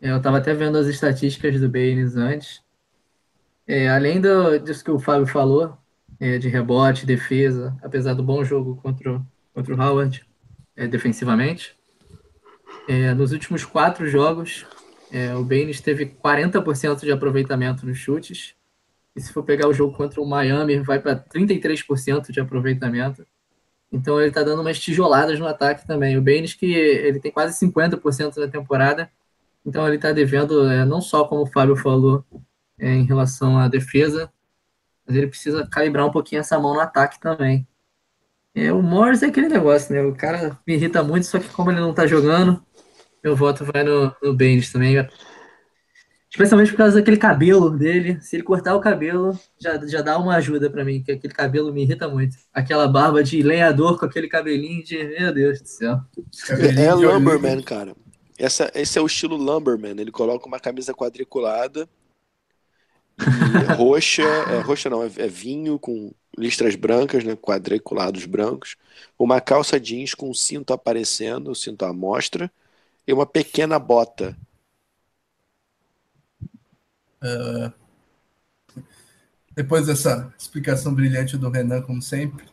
[0.00, 2.62] Eu estava até vendo as estatísticas do Baines antes.
[3.68, 5.76] É, além do, disso que o Fábio falou,
[6.18, 9.20] é, de rebote, defesa, apesar do bom jogo contra,
[9.52, 10.26] contra o Howard
[10.74, 11.76] é, defensivamente.
[12.88, 14.64] É, nos últimos quatro jogos,
[15.12, 18.54] é, o Baines teve 40% de aproveitamento nos chutes.
[19.14, 23.26] E se for pegar o jogo contra o Miami, vai para 33% de aproveitamento.
[23.92, 26.16] Então ele está dando umas tijoladas no ataque também.
[26.16, 29.10] O Baines que ele tem quase 50% da temporada.
[29.64, 32.24] Então ele está devendo, é, não só como o Fábio falou,
[32.78, 34.32] é, em relação à defesa,
[35.06, 37.66] mas ele precisa calibrar um pouquinho essa mão no ataque também.
[38.54, 40.02] É, o Morris é aquele negócio, né?
[40.02, 42.62] O cara me irrita muito, só que como ele não tá jogando,
[43.22, 44.96] meu voto vai no, no Baines também.
[46.32, 48.18] Especialmente por causa daquele cabelo dele.
[48.22, 51.70] Se ele cortar o cabelo, já, já dá uma ajuda para mim, que aquele cabelo
[51.70, 52.38] me irrita muito.
[52.54, 54.96] Aquela barba de lenhador com aquele cabelinho de.
[55.18, 56.00] Meu Deus do céu.
[56.48, 57.94] É, é Lumberman, cara.
[58.38, 60.00] Essa, esse é o estilo Lumberman.
[60.00, 61.86] Ele coloca uma camisa quadriculada
[63.76, 68.76] roxa, é, roxa não, é, é, vinho com listras brancas, né, quadriculados brancos,
[69.18, 72.50] uma calça jeans com o cinto aparecendo, o cinto à mostra,
[73.06, 74.34] e uma pequena bota.
[77.22, 77.72] Uh,
[79.54, 82.44] depois dessa explicação brilhante do Renan, como sempre,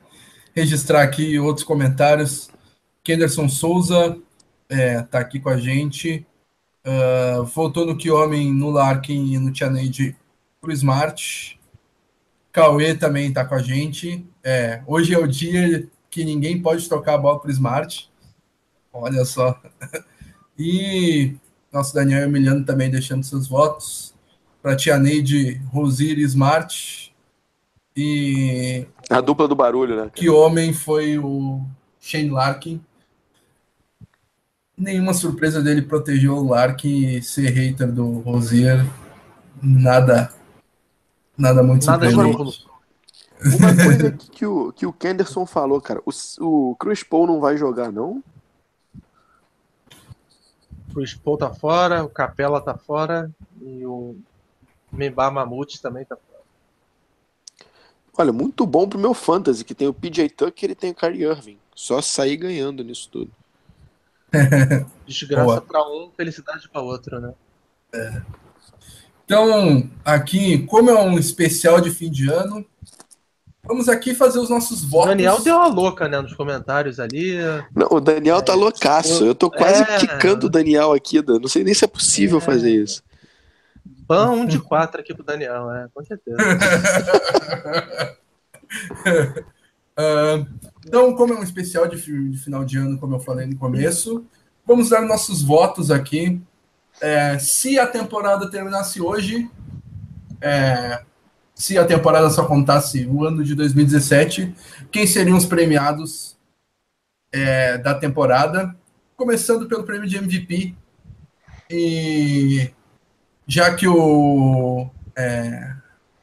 [0.53, 2.49] registrar aqui outros comentários.
[3.03, 4.17] Kenderson Souza
[4.69, 6.25] está é, tá aqui com a gente.
[6.85, 10.15] Uh, voltou no homem no Larkin e no Tianeide
[10.59, 11.59] pro Smart.
[12.51, 14.25] Cauê também está com a gente.
[14.43, 18.09] É, hoje é o dia que ninguém pode tocar a bola pro Smart.
[18.91, 19.59] Olha só.
[20.61, 21.37] E
[21.71, 24.13] nosso Daniel Emiliano também deixando seus votos.
[24.61, 27.13] Para Tia Neide, Rosir Smart.
[27.95, 28.85] E.
[29.09, 30.11] A dupla do barulho, né?
[30.13, 31.61] Que homem foi o
[31.99, 32.81] Shane Larkin.
[34.77, 38.85] Nenhuma surpresa dele proteger o Larkin e ser hater do Rosier.
[39.61, 40.33] Nada
[41.39, 42.67] Nada muito Nada surpreendente.
[43.41, 47.55] Uma coisa que o, que o Kenderson falou, cara, o, o Chris Paul não vai
[47.55, 48.21] jogar, não?
[50.89, 54.17] O Chris Paul tá fora, o Capela tá fora e o
[54.91, 56.39] Memba Mamute também tá fora.
[58.17, 61.23] Olha, muito bom pro meu fantasy, que tem o PJ Tucker e tem o Kyrie
[61.23, 61.57] Irving.
[61.73, 63.31] Só sair ganhando nisso tudo.
[65.07, 67.33] Desgraça para um, felicidade para outro, né?
[67.93, 68.21] É.
[69.25, 72.65] Então, aqui, como é um especial de fim de ano,
[73.63, 75.05] vamos aqui fazer os nossos votos.
[75.05, 77.37] O Daniel deu uma louca, né, nos comentários ali.
[77.75, 79.23] Não, o Daniel tá é, loucaço.
[79.23, 79.97] Eu tô quase é...
[79.97, 81.21] quicando o Daniel aqui.
[81.21, 82.41] Não sei nem se é possível é...
[82.41, 83.03] fazer isso.
[84.09, 86.37] Ban um de quatro aqui pro Daniel, é, com certeza.
[89.97, 90.47] uh,
[90.85, 94.25] então, como é um especial de, de final de ano, como eu falei no começo,
[94.65, 96.41] vamos dar nossos votos aqui
[97.01, 99.49] é, se a temporada terminasse hoje,
[100.41, 101.01] é,
[101.55, 104.53] se a temporada só contasse o ano de 2017,
[104.91, 106.37] quem seriam os premiados
[107.31, 108.75] é, da temporada?
[109.15, 110.75] Começando pelo prêmio de MVP.
[111.69, 112.71] E
[113.49, 115.73] já que o, é,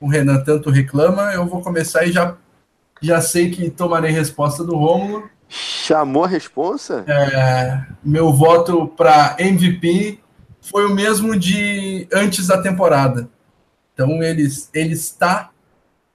[0.00, 2.36] o Renan tanto reclama, eu vou começar e já,
[3.02, 5.28] já sei que tomarei resposta do Rômulo.
[5.48, 7.04] Chamou a responsa?
[7.08, 10.20] É, meu voto para MVP
[10.60, 13.28] foi o mesmo de antes da temporada.
[13.92, 15.50] Então ele, ele está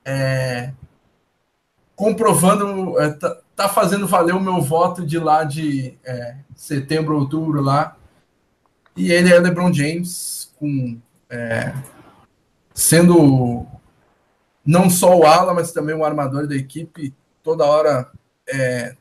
[0.05, 0.71] é,
[1.93, 7.17] comprovando, está é, tá, tá fazendo valer o meu voto de lá de é, setembro,
[7.17, 7.97] outubro lá.
[8.95, 11.73] E ele é LeBron James, com, é,
[12.71, 13.65] sendo
[14.63, 18.11] não só o ala, mas também o armador da equipe, toda hora,
[18.47, 18.95] é,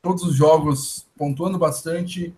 [0.00, 2.34] todos os jogos pontuando bastante,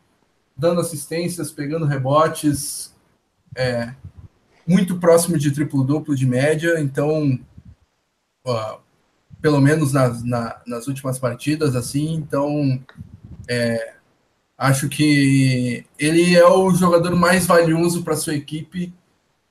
[0.56, 2.92] dando assistências, pegando rebotes,
[3.54, 3.94] é,
[4.66, 7.38] muito próximo de triplo-duplo de média, então,
[8.44, 8.80] ó,
[9.40, 12.84] pelo menos nas, na, nas últimas partidas, assim, então,
[13.48, 13.95] é,
[14.56, 18.92] acho que ele é o jogador mais valioso para sua equipe,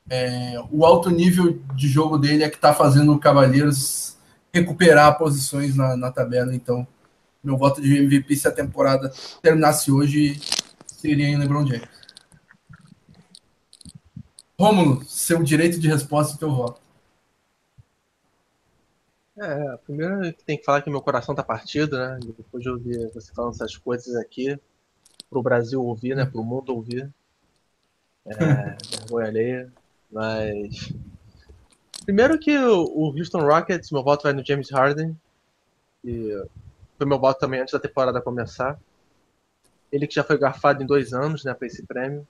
[0.09, 4.17] é, o alto nível de jogo dele é que está fazendo o Cavaleiros
[4.53, 6.87] recuperar posições na, na tabela, então,
[7.43, 10.39] meu voto de MVP se a temporada terminasse hoje
[10.85, 11.89] seria em LeBron James.
[14.57, 16.81] Rômulo, seu direito de resposta e teu voto.
[19.37, 22.17] É, primeiro tem que falar que meu coração tá partido, né?
[22.37, 24.57] Depois de ouvir você falando essas coisas aqui,
[25.29, 26.25] pro Brasil ouvir, né?
[26.25, 27.11] Pro mundo ouvir.
[28.25, 28.35] É,
[28.99, 29.73] vergonha alheia.
[30.11, 30.93] Mas.
[32.05, 35.15] Primeiro que o Houston Rockets, meu voto vai no James Harden.
[36.03, 36.45] E
[36.97, 38.79] foi meu voto também antes da temporada começar.
[39.91, 42.27] Ele que já foi garfado em dois anos, né, para esse prêmio.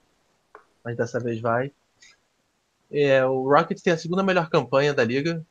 [0.83, 1.71] Mas dessa vez vai.
[2.91, 5.45] É, o Rockets tem a segunda melhor campanha da liga,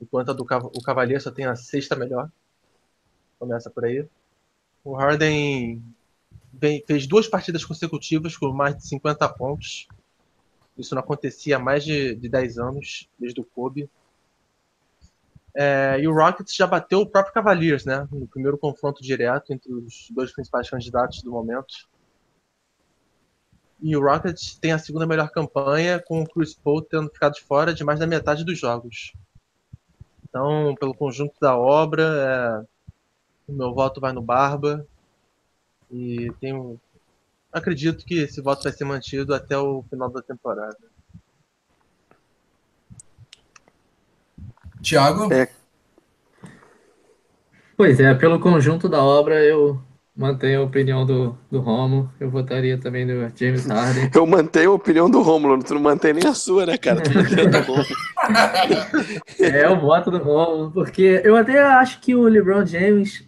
[0.00, 2.30] enquanto a do o Cavalier só tem a sexta melhor.
[3.38, 4.04] Começa por aí.
[4.82, 5.82] O Harden
[6.86, 9.86] fez duas partidas consecutivas com mais de 50 pontos.
[10.76, 13.88] Isso não acontecia há mais de, de 10 anos, desde o Kobe.
[15.54, 18.06] É, e o Rockets já bateu o próprio Cavaliers, né?
[18.10, 21.88] No primeiro confronto direto entre os dois principais candidatos do momento.
[23.82, 27.74] E o Rockets tem a segunda melhor campanha, com o Chris Paul tendo ficado fora
[27.74, 29.12] de mais da metade dos jogos.
[30.28, 33.52] Então, pelo conjunto da obra, é...
[33.52, 34.86] o meu voto vai no Barba.
[35.90, 36.80] E tenho...
[37.52, 40.78] acredito que esse voto vai ser mantido até o final da temporada.
[44.80, 45.32] Tiago?
[45.32, 45.50] É.
[47.76, 49.82] Pois é, pelo conjunto da obra, eu
[50.20, 52.12] Mantenho a opinião do, do Romulo.
[52.18, 54.10] Eu votaria também no James Harden.
[54.14, 55.62] Eu mantenho a opinião do Romulo.
[55.62, 57.00] Tu não mantém nem a sua, né, cara?
[57.00, 57.10] Tu
[59.42, 60.72] é, eu voto do Romulo.
[60.72, 63.24] Porque eu até acho que o LeBron James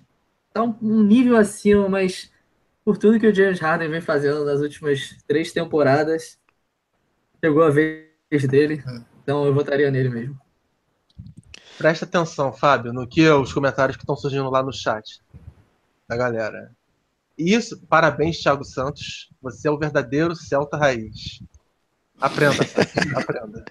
[0.53, 2.31] tá um, um nível acima, mas
[2.85, 6.39] por tudo que o James Harden vem fazendo nas últimas três temporadas,
[7.43, 8.09] chegou a vez
[8.49, 8.83] dele.
[9.23, 10.41] Então eu votaria nele mesmo.
[11.79, 15.21] Presta atenção, Fábio, no que os comentários que estão surgindo lá no chat
[16.09, 16.71] da galera.
[17.37, 19.31] Isso, parabéns, Thiago Santos.
[19.41, 21.43] Você é o verdadeiro Celta raiz.
[22.21, 22.57] Aprenda,
[23.17, 23.65] aprenda.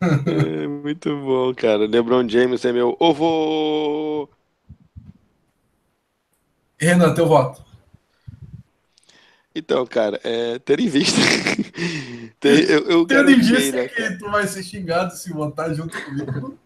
[0.00, 1.86] É, muito bom, cara.
[1.86, 4.28] LeBron James é meu ovo.
[6.78, 7.67] Renan, teu voto.
[9.58, 11.18] Então, cara, é, ter em vista.
[12.38, 16.00] ter, eu, eu Tendo em vista né, que tu vai ser xingado se votar junto
[16.04, 16.56] comigo.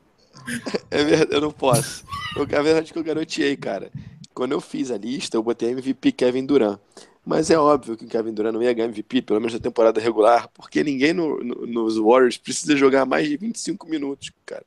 [0.90, 2.04] É verdade, eu não posso.
[2.36, 3.90] Eu, a verdade é que eu garoteei, cara.
[4.34, 6.78] Quando eu fiz a lista, eu botei MVP Kevin Durant.
[7.24, 10.00] Mas é óbvio que o Kevin Durant não ia ganhar MVP, pelo menos na temporada
[10.00, 14.66] regular, porque ninguém no, no, nos Warriors precisa jogar mais de 25 minutos, cara.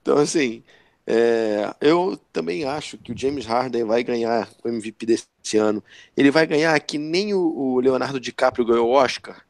[0.00, 0.64] Então, assim,
[1.06, 5.82] é, eu também acho que o James Harden vai ganhar o MVP desse ano.
[6.16, 9.44] Ele vai ganhar que nem o, o Leonardo DiCaprio ganhou o Oscar.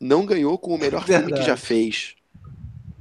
[0.00, 1.26] Não ganhou com o melhor Verdade.
[1.26, 2.14] filme que já fez.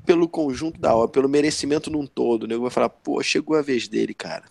[0.05, 2.47] Pelo conjunto da obra, pelo merecimento num todo.
[2.47, 2.55] Né?
[2.55, 4.45] Eu vou falar, pô, chegou a vez dele, cara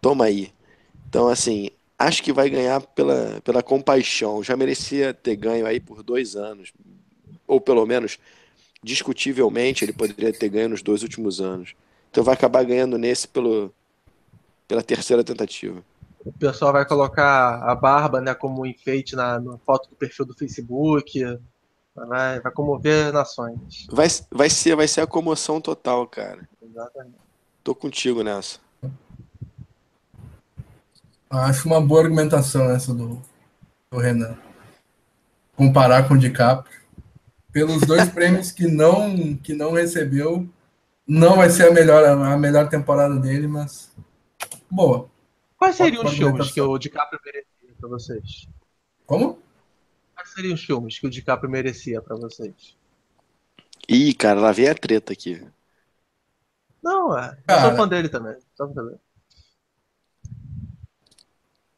[0.00, 0.52] toma aí.
[1.08, 4.42] Então, assim, acho que vai ganhar pela, pela compaixão.
[4.42, 6.72] Já merecia ter ganho aí por dois anos.
[7.46, 8.18] Ou pelo menos,
[8.82, 11.74] discutivelmente, ele poderia ter ganho nos dois últimos anos.
[12.10, 13.72] Então vai acabar ganhando nesse pelo,
[14.66, 15.82] pela terceira tentativa.
[16.24, 20.34] O pessoal vai colocar a barba né, como enfeite na, na foto do perfil do
[20.34, 21.38] Facebook.
[21.94, 23.86] Vai, vai comover nações.
[23.90, 26.48] Vai, vai, ser, vai ser a comoção total, cara.
[26.62, 27.16] Exatamente.
[27.64, 28.58] Tô contigo nessa.
[31.30, 33.20] Acho uma boa argumentação essa do,
[33.90, 34.36] do Renan.
[35.56, 36.78] Comparar com o DiCaprio.
[37.52, 40.48] Pelos dois prêmios que não, que não recebeu,
[41.08, 43.90] não vai ser a melhor, a melhor temporada dele, mas
[44.70, 45.10] boa.
[45.56, 48.48] Quais seriam os filmes que o DiCaprio merecia para vocês?
[49.06, 49.42] Como?
[50.14, 52.76] Quais seriam os filmes que o DiCaprio merecia para vocês?
[53.88, 55.42] Ih, cara, lá vem a treta aqui.
[56.82, 57.36] Não, é.
[57.48, 58.36] Eu sou fã dele também.
[58.54, 59.00] Só pra saber.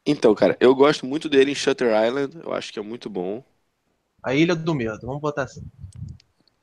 [0.05, 3.43] Então, cara, eu gosto muito dele em Shutter Island, eu acho que é muito bom.
[4.21, 5.63] A Ilha do Medo, vamos botar assim.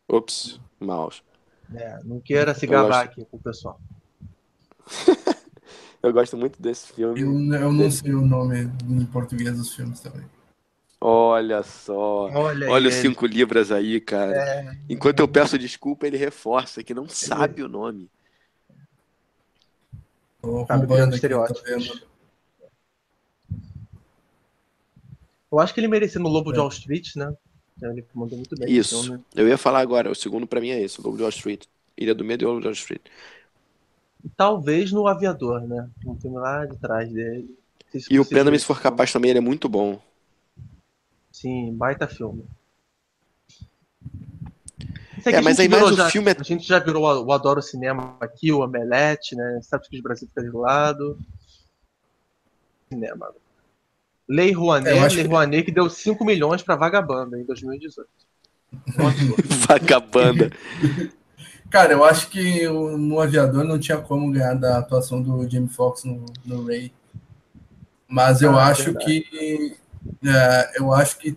[0.07, 1.23] Ops, mouse.
[1.75, 3.11] É, não queira se gabar acho...
[3.11, 3.81] aqui com o pessoal.
[6.01, 7.21] Eu gosto muito desse filme.
[7.21, 10.25] Eu, eu não sei o nome em português dos filmes também.
[11.01, 12.29] Olha só.
[12.31, 14.33] Olha, Olha os cinco libras aí, cara.
[14.33, 18.09] É, Enquanto eu peço desculpa, ele reforça que não sabe o nome.
[20.41, 22.07] Tô Sabe, roubando estereótipos.
[25.51, 27.35] eu acho que ele merecia no Lobo de Wall Street, né?
[27.81, 28.69] Ele mandou muito bem.
[28.69, 29.05] esse Isso.
[29.05, 29.25] filme.
[29.35, 30.11] Eu ia falar agora.
[30.11, 31.65] O segundo pra mim é esse, o Lobo de Wall Street.
[31.97, 33.03] Ilha do Medo e o Lobo de Wall Street.
[34.37, 35.89] Talvez no Aviador, né?
[36.05, 37.57] Um filme lá de trás dele.
[37.93, 40.01] Se E o viram se for capaz também, ele é muito bom.
[41.33, 42.45] Sim, baita filme.
[45.25, 47.25] É, mas a aí gente mais o já- filme é- A gente já virou o
[47.27, 49.61] o Adoro Cinema aqui, o Omelete, né?
[49.63, 51.19] Sabe que os Brasil fica de lado.
[52.89, 53.33] Cinema.
[54.29, 58.09] Lei Rouanet, É, Lei que- Rouanet que deu 5 milhões pra Vagabanda em 2018.
[58.99, 59.43] Um absurdo.
[59.67, 60.53] Vagabanda.
[61.71, 65.69] Cara, eu acho que o- no Aviador não tinha como ganhar da atuação do Jamie
[65.69, 66.93] Foxx no, no Ray.
[68.07, 69.05] Mas eu Ah, acho verdade.
[69.05, 69.77] que
[70.27, 71.37] é, eu acho que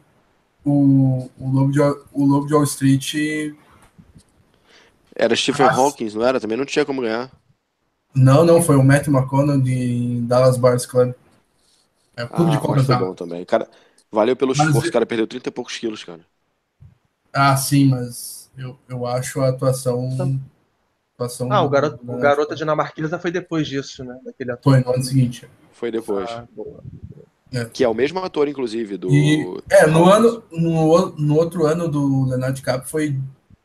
[0.64, 3.16] o, o, Lobo de, Wall- o Lobo de Wall Street
[5.16, 5.80] Era Stephen Nossa.
[5.82, 6.40] Hawking, não era?
[6.40, 7.30] Também não tinha como ganhar.
[8.16, 11.14] não, não foi o Matt McConaughey de Dallas Bars Club.
[12.16, 12.98] É o clube de Ah, mas foi compras.
[12.98, 13.46] bom também.
[13.46, 13.70] Cara,
[14.12, 14.88] valeu pelo Mas esforço.
[14.88, 16.26] e- O cara perdeu 30 e poucos quilos, cara.
[17.34, 20.40] Ah, sim, mas eu, eu acho a atuação.
[21.16, 24.20] atuação Ah, o garoto, da- o garota dinamarquesa foi depois disso, né?
[24.24, 24.74] Daquele ator.
[24.74, 25.48] Foi no ano seguinte.
[25.72, 26.30] Foi depois.
[26.30, 26.84] Ah, boa.
[27.74, 29.10] Que é o mesmo ator, inclusive, do.
[29.10, 33.20] E, é, no, ano, no, no outro ano do Leonardo DiCaprio foi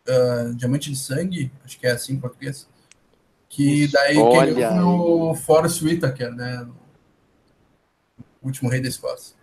[0.09, 2.69] ah, Diamante de Sangue, acho que é assim em português.
[3.49, 6.67] Que daí Olha quem foi o Forrest Whitaker, né?
[8.47, 9.35] Último rei da Escócia.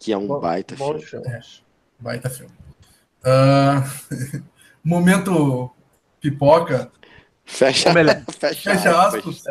[0.00, 1.24] Que é um Bom- baita bons filme.
[1.26, 1.62] filmes.
[2.00, 2.52] Baita filme.
[3.24, 3.84] Ah,
[4.82, 5.70] momento
[6.20, 6.90] pipoca.
[7.44, 7.92] Fecha,
[8.38, 9.42] fecha, Fecha aspas.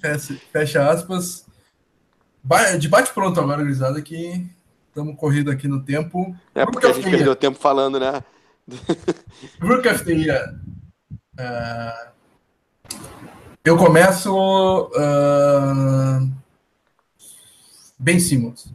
[0.00, 1.46] Fecha, fecha aspas.
[2.42, 4.46] Ba- De bate pronto agora, gurizada, que
[4.88, 6.34] estamos corrido aqui no tempo.
[6.54, 8.22] É porque a gente perdeu tempo falando, né?
[9.60, 10.58] Rook of the Year.
[11.38, 12.08] Ah,
[13.64, 14.90] eu começo.
[14.96, 16.20] ah,
[18.04, 18.70] ben Simmons.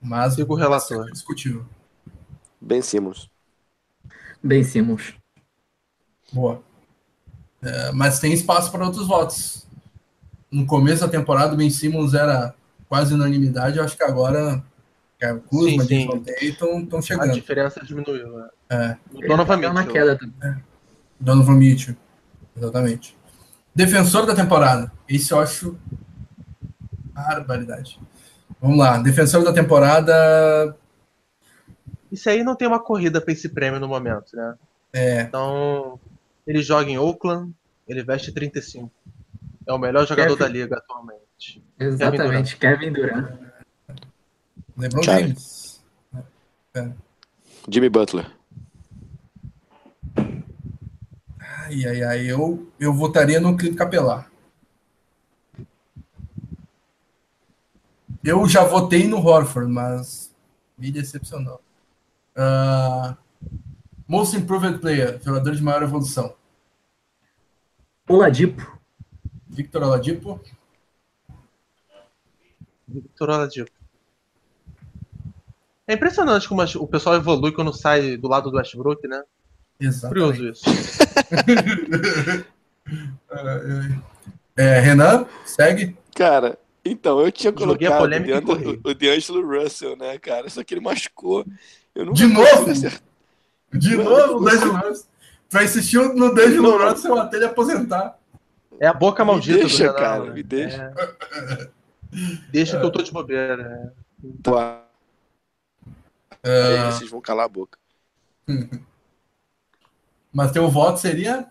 [0.00, 1.06] Mas Sigo o relator.
[1.08, 1.64] é discutível.
[2.60, 3.30] Ben Simmons.
[4.42, 5.14] Bem, Simmons.
[6.32, 6.60] Boa.
[7.62, 9.64] É, mas tem espaço para outros votos.
[10.50, 12.52] No começo da temporada, o Ben Simmons era
[12.88, 13.78] quase unanimidade.
[13.78, 14.60] Eu acho que agora
[15.20, 16.06] Kevin Kuzma, Sim, sim.
[16.06, 17.32] Jason Tatum estão A chegando.
[17.34, 18.36] diferença diminuiu.
[18.36, 18.48] Né?
[18.70, 18.96] É.
[19.14, 19.92] O Donovan tá na Mitchell.
[19.92, 20.64] queda também.
[21.20, 21.96] Donovan Mitchell.
[22.56, 23.16] Exatamente.
[23.72, 24.92] Defensor da temporada.
[25.08, 25.78] Esse eu acho
[27.14, 28.00] barbaridade.
[28.60, 28.98] Vamos lá.
[28.98, 30.76] Defensor da temporada.
[32.10, 34.54] Isso aí não tem uma corrida para esse prêmio no momento, né?
[34.92, 35.22] É.
[35.22, 35.98] Então,
[36.46, 37.52] ele joga em Oakland,
[37.88, 38.90] ele veste 35.
[39.66, 40.52] É o melhor jogador Kevin.
[40.52, 41.62] da liga atualmente.
[41.78, 43.30] Exatamente, Kevin Durant.
[44.76, 45.20] LeBron Cara.
[45.20, 45.82] James.
[47.68, 48.26] Jimmy Butler.
[51.38, 52.26] Ai, ai, ai.
[52.26, 54.31] Eu, eu votaria no Clint Capelar.
[58.24, 60.34] Eu já votei no Horford, mas
[60.78, 61.60] me decepcionou.
[62.36, 63.16] Ah,
[64.06, 66.34] Most Improved Player, jogador de maior evolução.
[68.08, 68.78] Oladipo.
[69.48, 70.40] Victor Oladipo.
[72.86, 73.70] Victor Oladipo.
[75.86, 79.22] É impressionante como o pessoal evolui quando sai do lado do Westbrook, né?
[79.80, 80.08] Exatamente.
[80.08, 80.64] Curioso isso.
[84.54, 85.96] É, Renan, segue.
[86.14, 88.02] Cara, então, eu tinha colocado
[88.84, 90.48] o, o D'Angelo Russell, né, cara?
[90.50, 91.44] Só que ele machucou.
[91.94, 92.70] Eu nunca De novo?
[92.70, 93.00] acertar.
[93.72, 95.06] De Mano, novo, o D'Angelo Russell.
[95.48, 96.90] Tu vai assistir no D'Angelo Não, não.
[96.90, 98.18] Russell até ele aposentar.
[98.80, 100.32] É a boca Me maldita deixa, do Renan, cara, né?
[100.32, 100.92] me deixa.
[100.96, 101.70] É.
[102.50, 103.56] Deixa que eu tô de bobeira.
[103.56, 103.92] né?
[104.42, 104.84] Pô, Ah,
[106.44, 107.78] aí vocês vão calar a boca.
[110.32, 111.50] mas teu voto seria?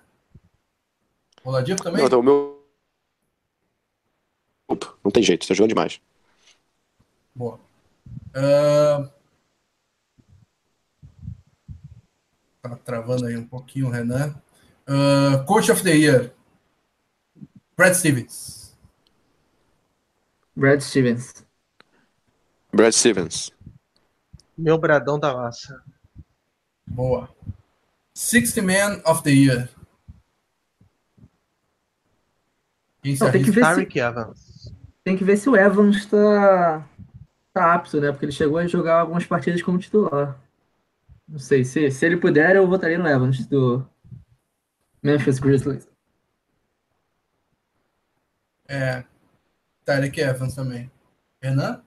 [1.44, 2.00] Oladipo também?
[2.00, 2.61] Não, então, o meu.
[4.72, 6.00] Opa, não tem jeito, tá jogando demais.
[7.36, 7.60] Boa.
[8.34, 9.10] Ah,
[12.62, 14.36] Tá travando aí um pouquinho o Renan.
[14.88, 16.32] Ah, Coach of the Year.
[17.76, 18.78] Brad Stevens.
[20.56, 21.46] Brad Stevens.
[22.72, 23.52] Brad Stevens.
[24.58, 25.84] Meu bradão da massa.
[26.88, 27.30] Boa.
[28.14, 29.70] 60 Man of the Year.
[33.02, 34.51] Quem se Não, tem que ver se, Tyreek Evans.
[35.04, 36.88] Tem que ver se o Evans tá,
[37.54, 38.12] tá apto, né?
[38.12, 40.40] Porque ele chegou a jogar algumas partidas como titular.
[41.28, 43.86] Não sei, se, se ele puder, eu votaria no Evans do
[45.02, 45.88] Memphis Grizzlies.
[48.68, 49.04] É.
[49.86, 50.92] Tyreek Evans também.
[51.42, 51.82] Renan?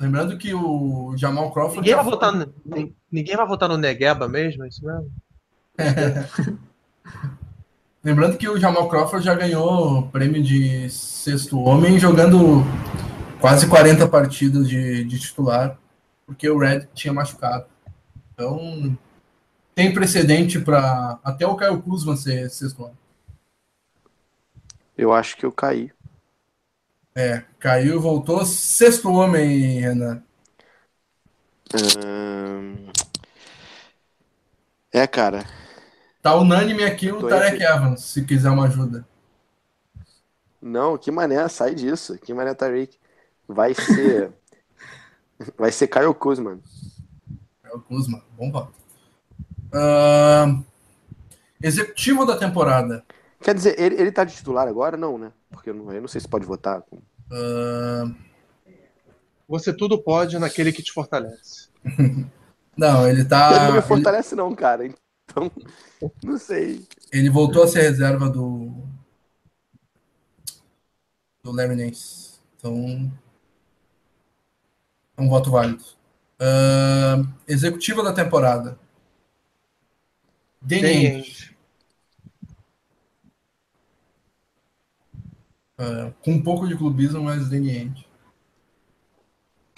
[0.00, 1.78] Lembrando que o Jamal Crawford.
[1.80, 4.84] Ninguém já vai, foi- votar no, nin- ninguém vai votar no Negueba mesmo, é isso
[4.84, 5.10] mesmo?
[8.02, 12.62] Lembrando que o Jamal Crawford já ganhou o prêmio de sexto homem jogando
[13.40, 15.76] quase 40 partidas de, de titular,
[16.24, 17.66] porque o Red tinha machucado.
[18.32, 18.96] Então,
[19.74, 22.96] tem precedente para até o Caio Kuzma ser sexto homem.
[24.96, 25.92] Eu acho que eu caí.
[27.14, 30.22] É, caiu e voltou sexto homem, Renan.
[31.74, 32.90] Ahn,
[34.92, 35.44] É, cara.
[36.22, 39.06] Tá unânime aqui o Tarek entre- Evans, se quiser uma ajuda.
[40.60, 42.18] Não, que mané, sai disso.
[42.18, 42.98] Que mané Tariq.
[43.46, 44.32] Vai ser.
[45.56, 46.60] Vai ser Kyle Kuzman.
[47.62, 48.72] É o Kuzma, bom voto.
[49.72, 50.64] Ahn,
[51.62, 53.04] executivo da temporada.
[53.40, 54.96] Quer dizer, ele, ele tá de titular agora?
[54.96, 55.30] Não, né?
[55.50, 56.82] Porque eu não, eu não sei se pode votar.
[57.30, 58.14] Ahn,
[59.48, 61.68] Você tudo pode naquele que te fortalece.
[62.76, 63.50] não, ele ele tá.
[63.66, 64.90] não me ele- fortalece, não, cara.
[65.30, 65.50] Então,
[66.24, 66.86] não sei.
[67.12, 68.72] Ele voltou a ser reserva do.
[71.42, 72.38] Do Larry Nance.
[72.56, 73.12] Então.
[75.16, 75.84] É um voto válido.
[76.40, 78.78] Ahn, executiva da temporada.
[80.62, 81.24] Danny.
[85.76, 88.08] Ah, com um pouco de clubismo, mas Danny Ainge.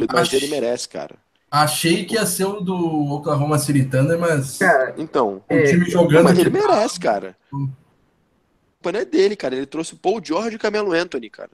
[0.00, 1.18] Mas Acho- ele merece, cara.
[1.50, 2.76] Achei que ia ser o do
[3.12, 5.42] Oklahoma City Thunder, mas Cara, Então.
[5.50, 6.24] o time Não, jogando.
[6.24, 7.36] mas que ele merece, cara.
[7.52, 7.68] Hum.
[8.76, 9.56] Culpa não é dele, cara.
[9.56, 11.50] Ele trouxe o Paul George e o Camelo Anthony, cara.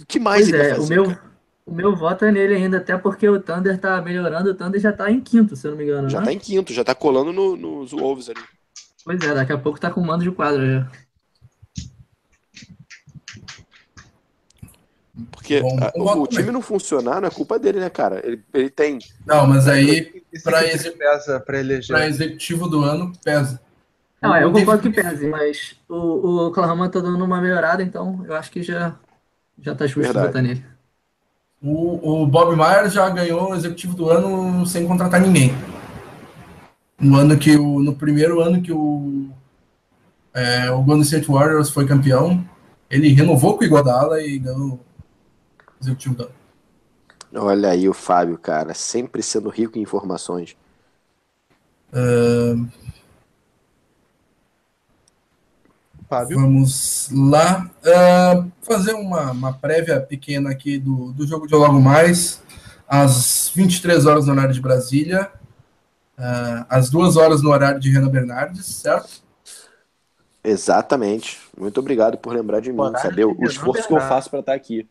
[0.00, 0.98] O que mais pois ele vai é, fazer?
[1.00, 1.30] o meu, cara?
[1.66, 4.92] o meu voto é nele ainda, até porque o Thunder tá melhorando, o Thunder já
[4.92, 6.26] tá em quinto, se eu não me engano, Já né?
[6.26, 8.40] tá em quinto, já tá colando no- nos Wolves ali.
[9.04, 10.88] Pois é, daqui a pouco tá com mando de quadra já.
[15.30, 18.20] Porque Bom, bom o, o time não funcionar não é culpa dele, né, cara?
[18.24, 18.98] Ele, ele tem.
[19.26, 23.60] Não, mas aí, para executivo do ano, pesa.
[24.22, 28.22] Não, é, eu concordo que pese, mas o, o Oklahoma tá dando uma melhorada, então
[28.28, 28.94] eu acho que já,
[29.58, 30.26] já tá justo Verdade.
[30.26, 30.62] votar nele.
[31.62, 35.54] O, o Bob Myers já ganhou o executivo do ano sem contratar ninguém.
[36.98, 39.30] No ano que o, no primeiro ano que o,
[40.34, 42.44] é, o Golden State Warriors foi campeão,
[42.90, 44.80] ele renovou com o Iguodala e ganhou
[45.80, 46.32] executivo ano.
[47.34, 50.56] Olha aí o Fábio, cara, sempre sendo rico em informações.
[56.10, 56.40] Fábio.
[56.40, 57.70] Vamos lá.
[57.86, 62.42] Ah, fazer uma, uma prévia pequena aqui do, do jogo de logo mais,
[62.88, 65.30] às 23 horas no horário de Brasília,
[66.18, 69.22] ah, às 2 horas no horário de Renan Bernardes, certo?
[70.42, 71.38] Exatamente.
[71.56, 74.88] Muito obrigado por lembrar de mim, saber o esforço que eu faço pra estar aqui.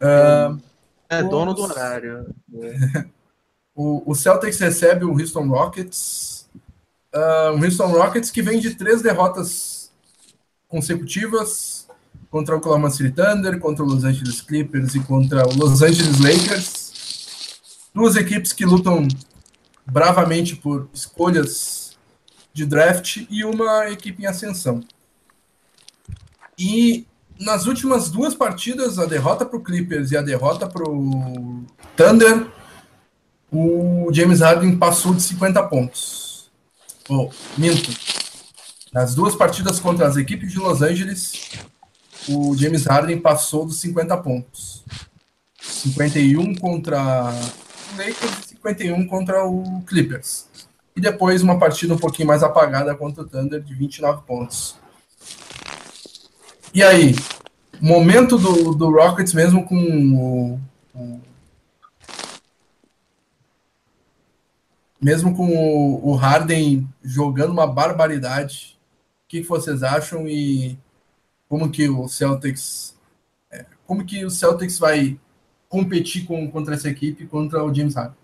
[0.00, 0.56] Ah,
[1.10, 2.32] É dono do horário.
[3.74, 6.48] o, o Celtics recebe o Houston Rockets.
[7.12, 9.90] Ah, o Houston Rockets que vem de três derrotas
[10.68, 11.88] consecutivas
[12.30, 16.20] contra o Oklahoma City Thunder, contra o Los Angeles Clippers e contra o Los Angeles
[16.20, 17.60] Lakers.
[17.92, 19.08] Duas equipes que lutam
[19.84, 21.98] bravamente por escolhas
[22.52, 24.80] de draft e uma equipe em ascensão.
[26.56, 27.04] E
[27.40, 31.64] nas últimas duas partidas, a derrota para o Clippers e a derrota para o
[31.96, 32.46] Thunder,
[33.50, 36.50] o James Harden passou de 50 pontos.
[37.08, 37.90] Oh, minto.
[38.92, 41.50] Nas duas partidas contra as equipes de Los Angeles,
[42.28, 44.84] o James Harden passou dos 50 pontos.
[45.60, 50.46] 51 contra o Lakers e 51 contra o Clippers.
[50.94, 54.76] E depois uma partida um pouquinho mais apagada contra o Thunder de 29 pontos.
[56.72, 57.16] E aí,
[57.80, 60.60] momento do, do Rockets mesmo com o,
[60.94, 61.20] o
[65.02, 65.48] mesmo com
[66.00, 68.78] o, Harden jogando uma barbaridade,
[69.24, 70.78] o que, que vocês acham e
[71.48, 72.96] como que o Celtics
[73.50, 75.18] é, como que o Celtics vai
[75.68, 78.19] competir com, contra essa equipe contra o James Harden?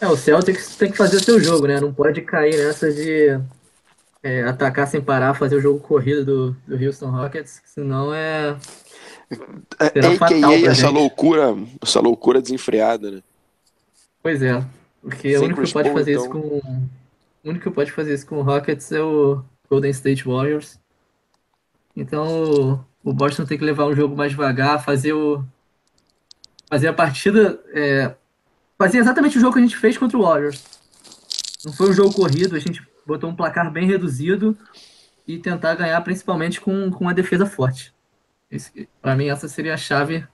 [0.00, 1.80] É, o Celtics tem que fazer o seu jogo, né?
[1.80, 3.38] Não pode cair nessa de
[4.22, 8.56] é, atacar sem parar, fazer o jogo corrido do, do Houston Rockets, senão é.
[9.92, 10.92] Será fatal AKA essa gente.
[10.94, 13.22] loucura, essa loucura desenfreada, né?
[14.22, 14.64] Pois é.
[15.02, 16.40] Porque o único que pode fazer isso então.
[16.42, 16.48] com.
[17.44, 20.78] O único que pode fazer isso com o Rockets é o Golden State Warriors.
[21.96, 22.26] Então
[23.04, 25.44] o- o Boston tem que levar um jogo mais devagar, fazer o.
[26.68, 27.60] fazer a partida.
[27.72, 28.14] É,
[28.78, 30.64] fazer exatamente o jogo que a gente fez contra o Warriors.
[31.64, 34.56] Não foi um jogo corrido, a gente botou um placar bem reduzido
[35.26, 37.92] e tentar ganhar principalmente com, com uma defesa forte.
[39.02, 40.26] Para mim, essa seria a chave,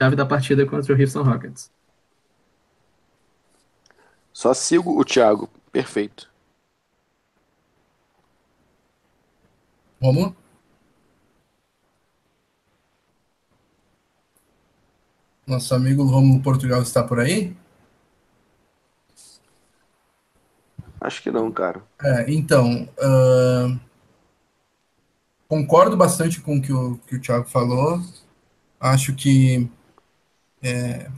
[0.00, 1.70] chave da partida contra o Houston Rockets.
[4.32, 5.48] Só sigo o Thiago.
[5.70, 6.32] Perfeito.
[10.00, 10.32] Vamos?
[15.46, 17.54] Nosso amigo Romulo Portugal está por aí?
[21.02, 21.82] Acho que não, cara.
[22.00, 23.80] É, então, uh,
[25.48, 28.00] concordo bastante com o que o, que o Thiago falou.
[28.78, 29.68] Acho que
[30.62, 31.10] é,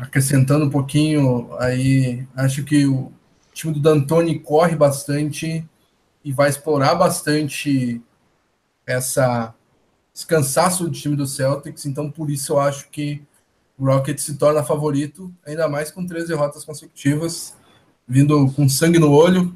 [0.00, 3.12] acrescentando um pouquinho aí, acho que o
[3.52, 5.68] time do D'Antoni corre bastante
[6.24, 8.02] e vai explorar bastante
[8.86, 9.54] essa
[10.14, 13.22] esse cansaço do time do Celtics, então por isso eu acho que
[13.78, 17.56] o Rockets se torna favorito, ainda mais com três derrotas consecutivas,
[18.08, 19.54] vindo com sangue no olho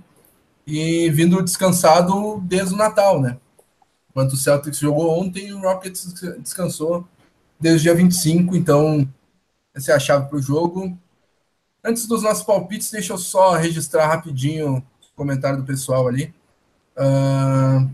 [0.66, 3.38] e vindo descansado desde o Natal, né?
[4.10, 7.06] Enquanto o Celtics jogou ontem, o Rockets descansou
[7.58, 9.08] desde o dia 25, então
[9.74, 10.96] essa é a chave para o jogo.
[11.82, 16.32] Antes dos nossos palpites, deixa eu só registrar rapidinho o comentário do pessoal ali.
[16.96, 17.90] Uh,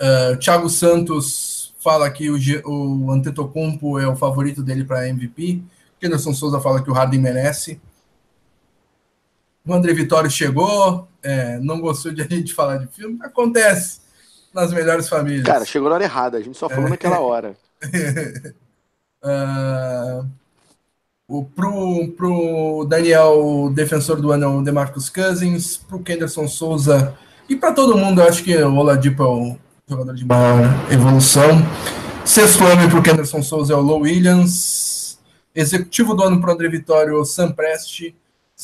[0.00, 5.62] uh, Thiago Santos fala que o, o Antetokounmpo é o favorito dele para MVP.
[5.98, 7.80] Kenderson Souza fala que o Harden merece.
[9.66, 13.18] O André Vitório chegou, é, não gostou de a gente falar de filme.
[13.22, 14.00] Acontece
[14.52, 15.44] nas melhores famílias.
[15.44, 16.90] Cara, chegou na hora errada, a gente só falou é.
[16.90, 17.56] naquela hora.
[19.24, 20.26] uh,
[21.26, 27.16] o, pro, pro Daniel, defensor do ano, o Demarcus Cousins, pro Kenderson Souza
[27.48, 31.50] e para todo mundo, eu acho que o Oladipo é um jogador de boa evolução.
[32.24, 35.18] Sexto homem pro Kenderson Souza é o Low Williams.
[35.54, 38.14] Executivo do ano pro André Vitório, o Sam Prest.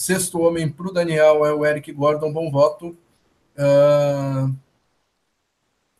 [0.01, 2.97] Sexto homem para o Daniel é o Eric Gordon, bom voto.
[3.55, 4.51] Uh,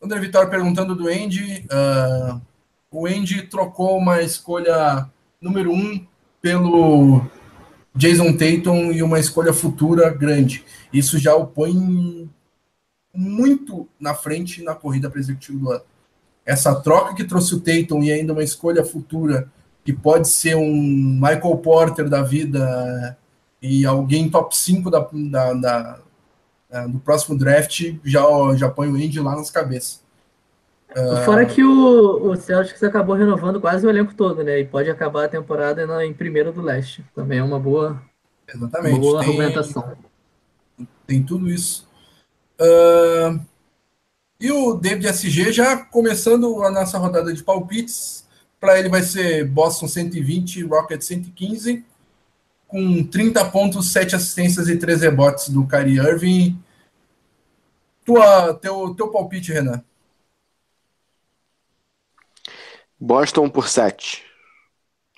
[0.01, 1.67] André Vitória perguntando do Andy.
[1.71, 2.41] Uh,
[2.89, 5.07] o Andy trocou uma escolha
[5.39, 6.03] número um
[6.41, 7.21] pelo
[7.93, 10.65] Jason Tatum e uma escolha futura grande.
[10.91, 12.27] Isso já o põe
[13.13, 15.83] muito na frente na corrida para executivo do ano.
[16.43, 19.47] Essa troca que trouxe o Tatum e ainda uma escolha futura
[19.85, 23.15] que pode ser um Michael Porter da vida
[23.61, 25.99] e alguém top 5 da, da, da,
[26.69, 28.23] da, do próximo draft já,
[28.55, 30.01] já põe o Indy lá nas cabeças.
[30.91, 31.23] Uh...
[31.23, 34.59] Fora que o, o Celtics acabou renovando quase o elenco todo, né?
[34.59, 37.05] E pode acabar a temporada na, em primeiro do leste.
[37.15, 38.01] Também é uma boa,
[38.53, 38.95] Exatamente.
[38.95, 39.97] Uma boa tem, argumentação.
[41.05, 41.87] Tem tudo isso.
[42.59, 43.39] Uh...
[44.39, 48.25] E o David SG já começando a nossa rodada de palpites.
[48.59, 51.85] Para ele vai ser Boston 120, Rocket 115
[52.71, 56.57] com 30 pontos, 7 assistências e 3 rebotes do Kyrie Irving.
[58.05, 59.83] Tua, teu, teu palpite, Renan?
[62.97, 64.23] Boston por 7.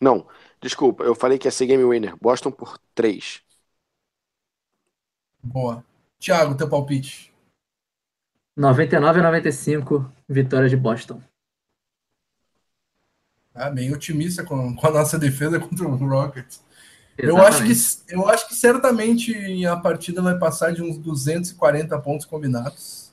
[0.01, 0.28] Não,
[0.60, 2.18] desculpa, eu falei que ia ser game winner.
[2.20, 3.43] Boston por 3.
[5.43, 5.86] Boa.
[6.20, 7.32] Thiago, teu palpite?
[8.58, 11.22] 99 a 95, vitória de Boston.
[13.54, 16.64] Ah, bem otimista com, com a nossa defesa contra o Rockets.
[17.18, 17.74] Eu acho, que,
[18.09, 23.11] eu acho que certamente a partida vai passar de uns 240 pontos combinados.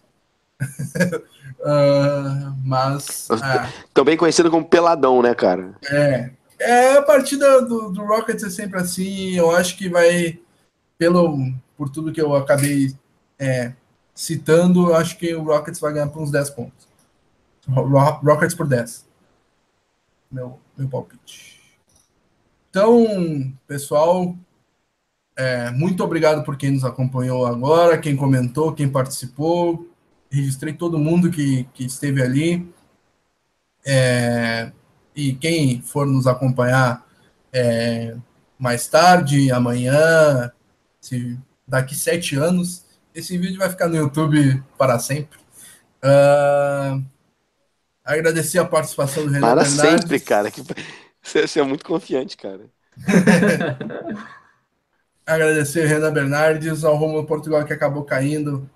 [0.61, 3.28] uh, mas.
[3.30, 5.74] Ah, Também conhecido como peladão, né, cara?
[5.90, 6.30] É.
[6.59, 9.34] É a partida do, do Rockets é sempre assim.
[9.34, 10.38] Eu acho que vai,
[10.98, 12.94] pelo, por tudo que eu acabei
[13.38, 13.72] é,
[14.14, 16.86] citando, eu acho que o Rockets vai ganhar por uns 10 pontos.
[17.66, 19.07] Rockets por 10.
[20.30, 21.49] Meu, meu palpite.
[22.71, 24.37] Então, pessoal,
[25.37, 29.89] é, muito obrigado por quem nos acompanhou agora, quem comentou, quem participou.
[30.31, 32.73] Registrei todo mundo que, que esteve ali.
[33.85, 34.71] É,
[35.16, 37.05] e quem for nos acompanhar
[37.53, 38.16] é,
[38.59, 40.53] mais tarde, amanhã,
[41.01, 45.39] se, daqui sete anos, esse vídeo vai ficar no YouTube para sempre.
[46.03, 47.05] Uh,
[48.05, 50.01] agradecer a participação do Renan Para Bernardes.
[50.03, 50.51] sempre, cara.
[50.51, 50.62] Que...
[51.31, 52.66] Você é muito confiante, cara.
[55.24, 58.68] Agradecer Renan Bernardes, ao Romulo Portugal que acabou caindo.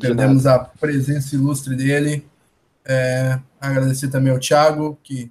[0.00, 2.26] Perdemos a presença ilustre dele.
[2.86, 5.30] É, agradecer também ao Thiago, que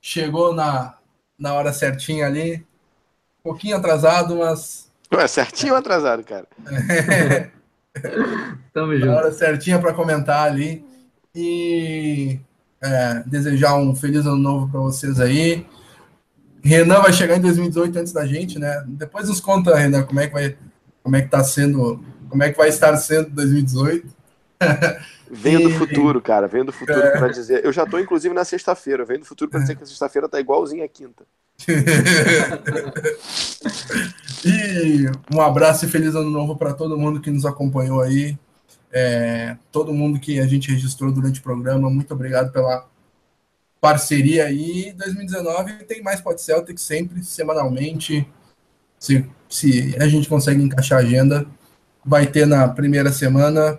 [0.00, 0.94] chegou na,
[1.38, 2.66] na hora certinha ali.
[3.40, 4.90] Um pouquinho atrasado, mas.
[5.12, 6.46] Ué, certinho ou atrasado, cara?
[8.72, 9.06] Tamo junto.
[9.06, 10.82] Na hora certinha para comentar ali.
[11.34, 12.40] E
[12.82, 15.66] é, desejar um feliz ano novo para vocês aí.
[16.62, 18.84] Renan vai chegar em 2018 antes da gente, né?
[18.86, 20.56] Depois nos conta, Renan, como é que vai,
[21.02, 24.08] como é que tá sendo, como é que vai estar sendo 2018.
[25.30, 26.48] Vem do futuro, cara.
[26.48, 27.16] Vem do futuro é.
[27.16, 27.64] para dizer.
[27.64, 29.04] Eu já tô, inclusive, na sexta-feira.
[29.04, 31.22] Vem do futuro para dizer que a sexta-feira tá igualzinha a quinta.
[34.44, 38.36] e um abraço e feliz ano novo para todo mundo que nos acompanhou aí.
[38.92, 42.88] É, todo mundo que a gente registrou durante o programa, muito obrigado pela
[43.80, 44.92] parceria aí.
[44.92, 48.26] 2019 tem mais Pod Celtic sempre, semanalmente.
[48.98, 51.46] Se, se a gente consegue encaixar a agenda,
[52.04, 53.78] vai ter na primeira semana.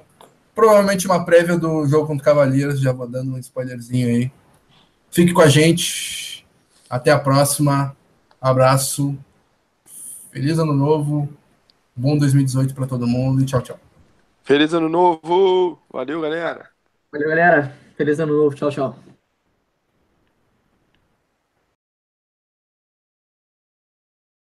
[0.56, 4.32] Provavelmente uma prévia do jogo contra Cavaleiros, já vou dando um spoilerzinho aí.
[5.12, 6.46] Fique com a gente.
[6.90, 7.96] Até a próxima.
[8.40, 9.18] Abraço.
[10.32, 11.30] Feliz ano novo.
[11.96, 13.91] Bom 2018 para todo mundo e tchau, tchau.
[14.44, 15.80] Feliz ano novo!
[15.90, 16.70] Valeu, galera!
[17.12, 17.74] Valeu, galera!
[17.96, 19.11] Feliz ano novo, tchau, tchau.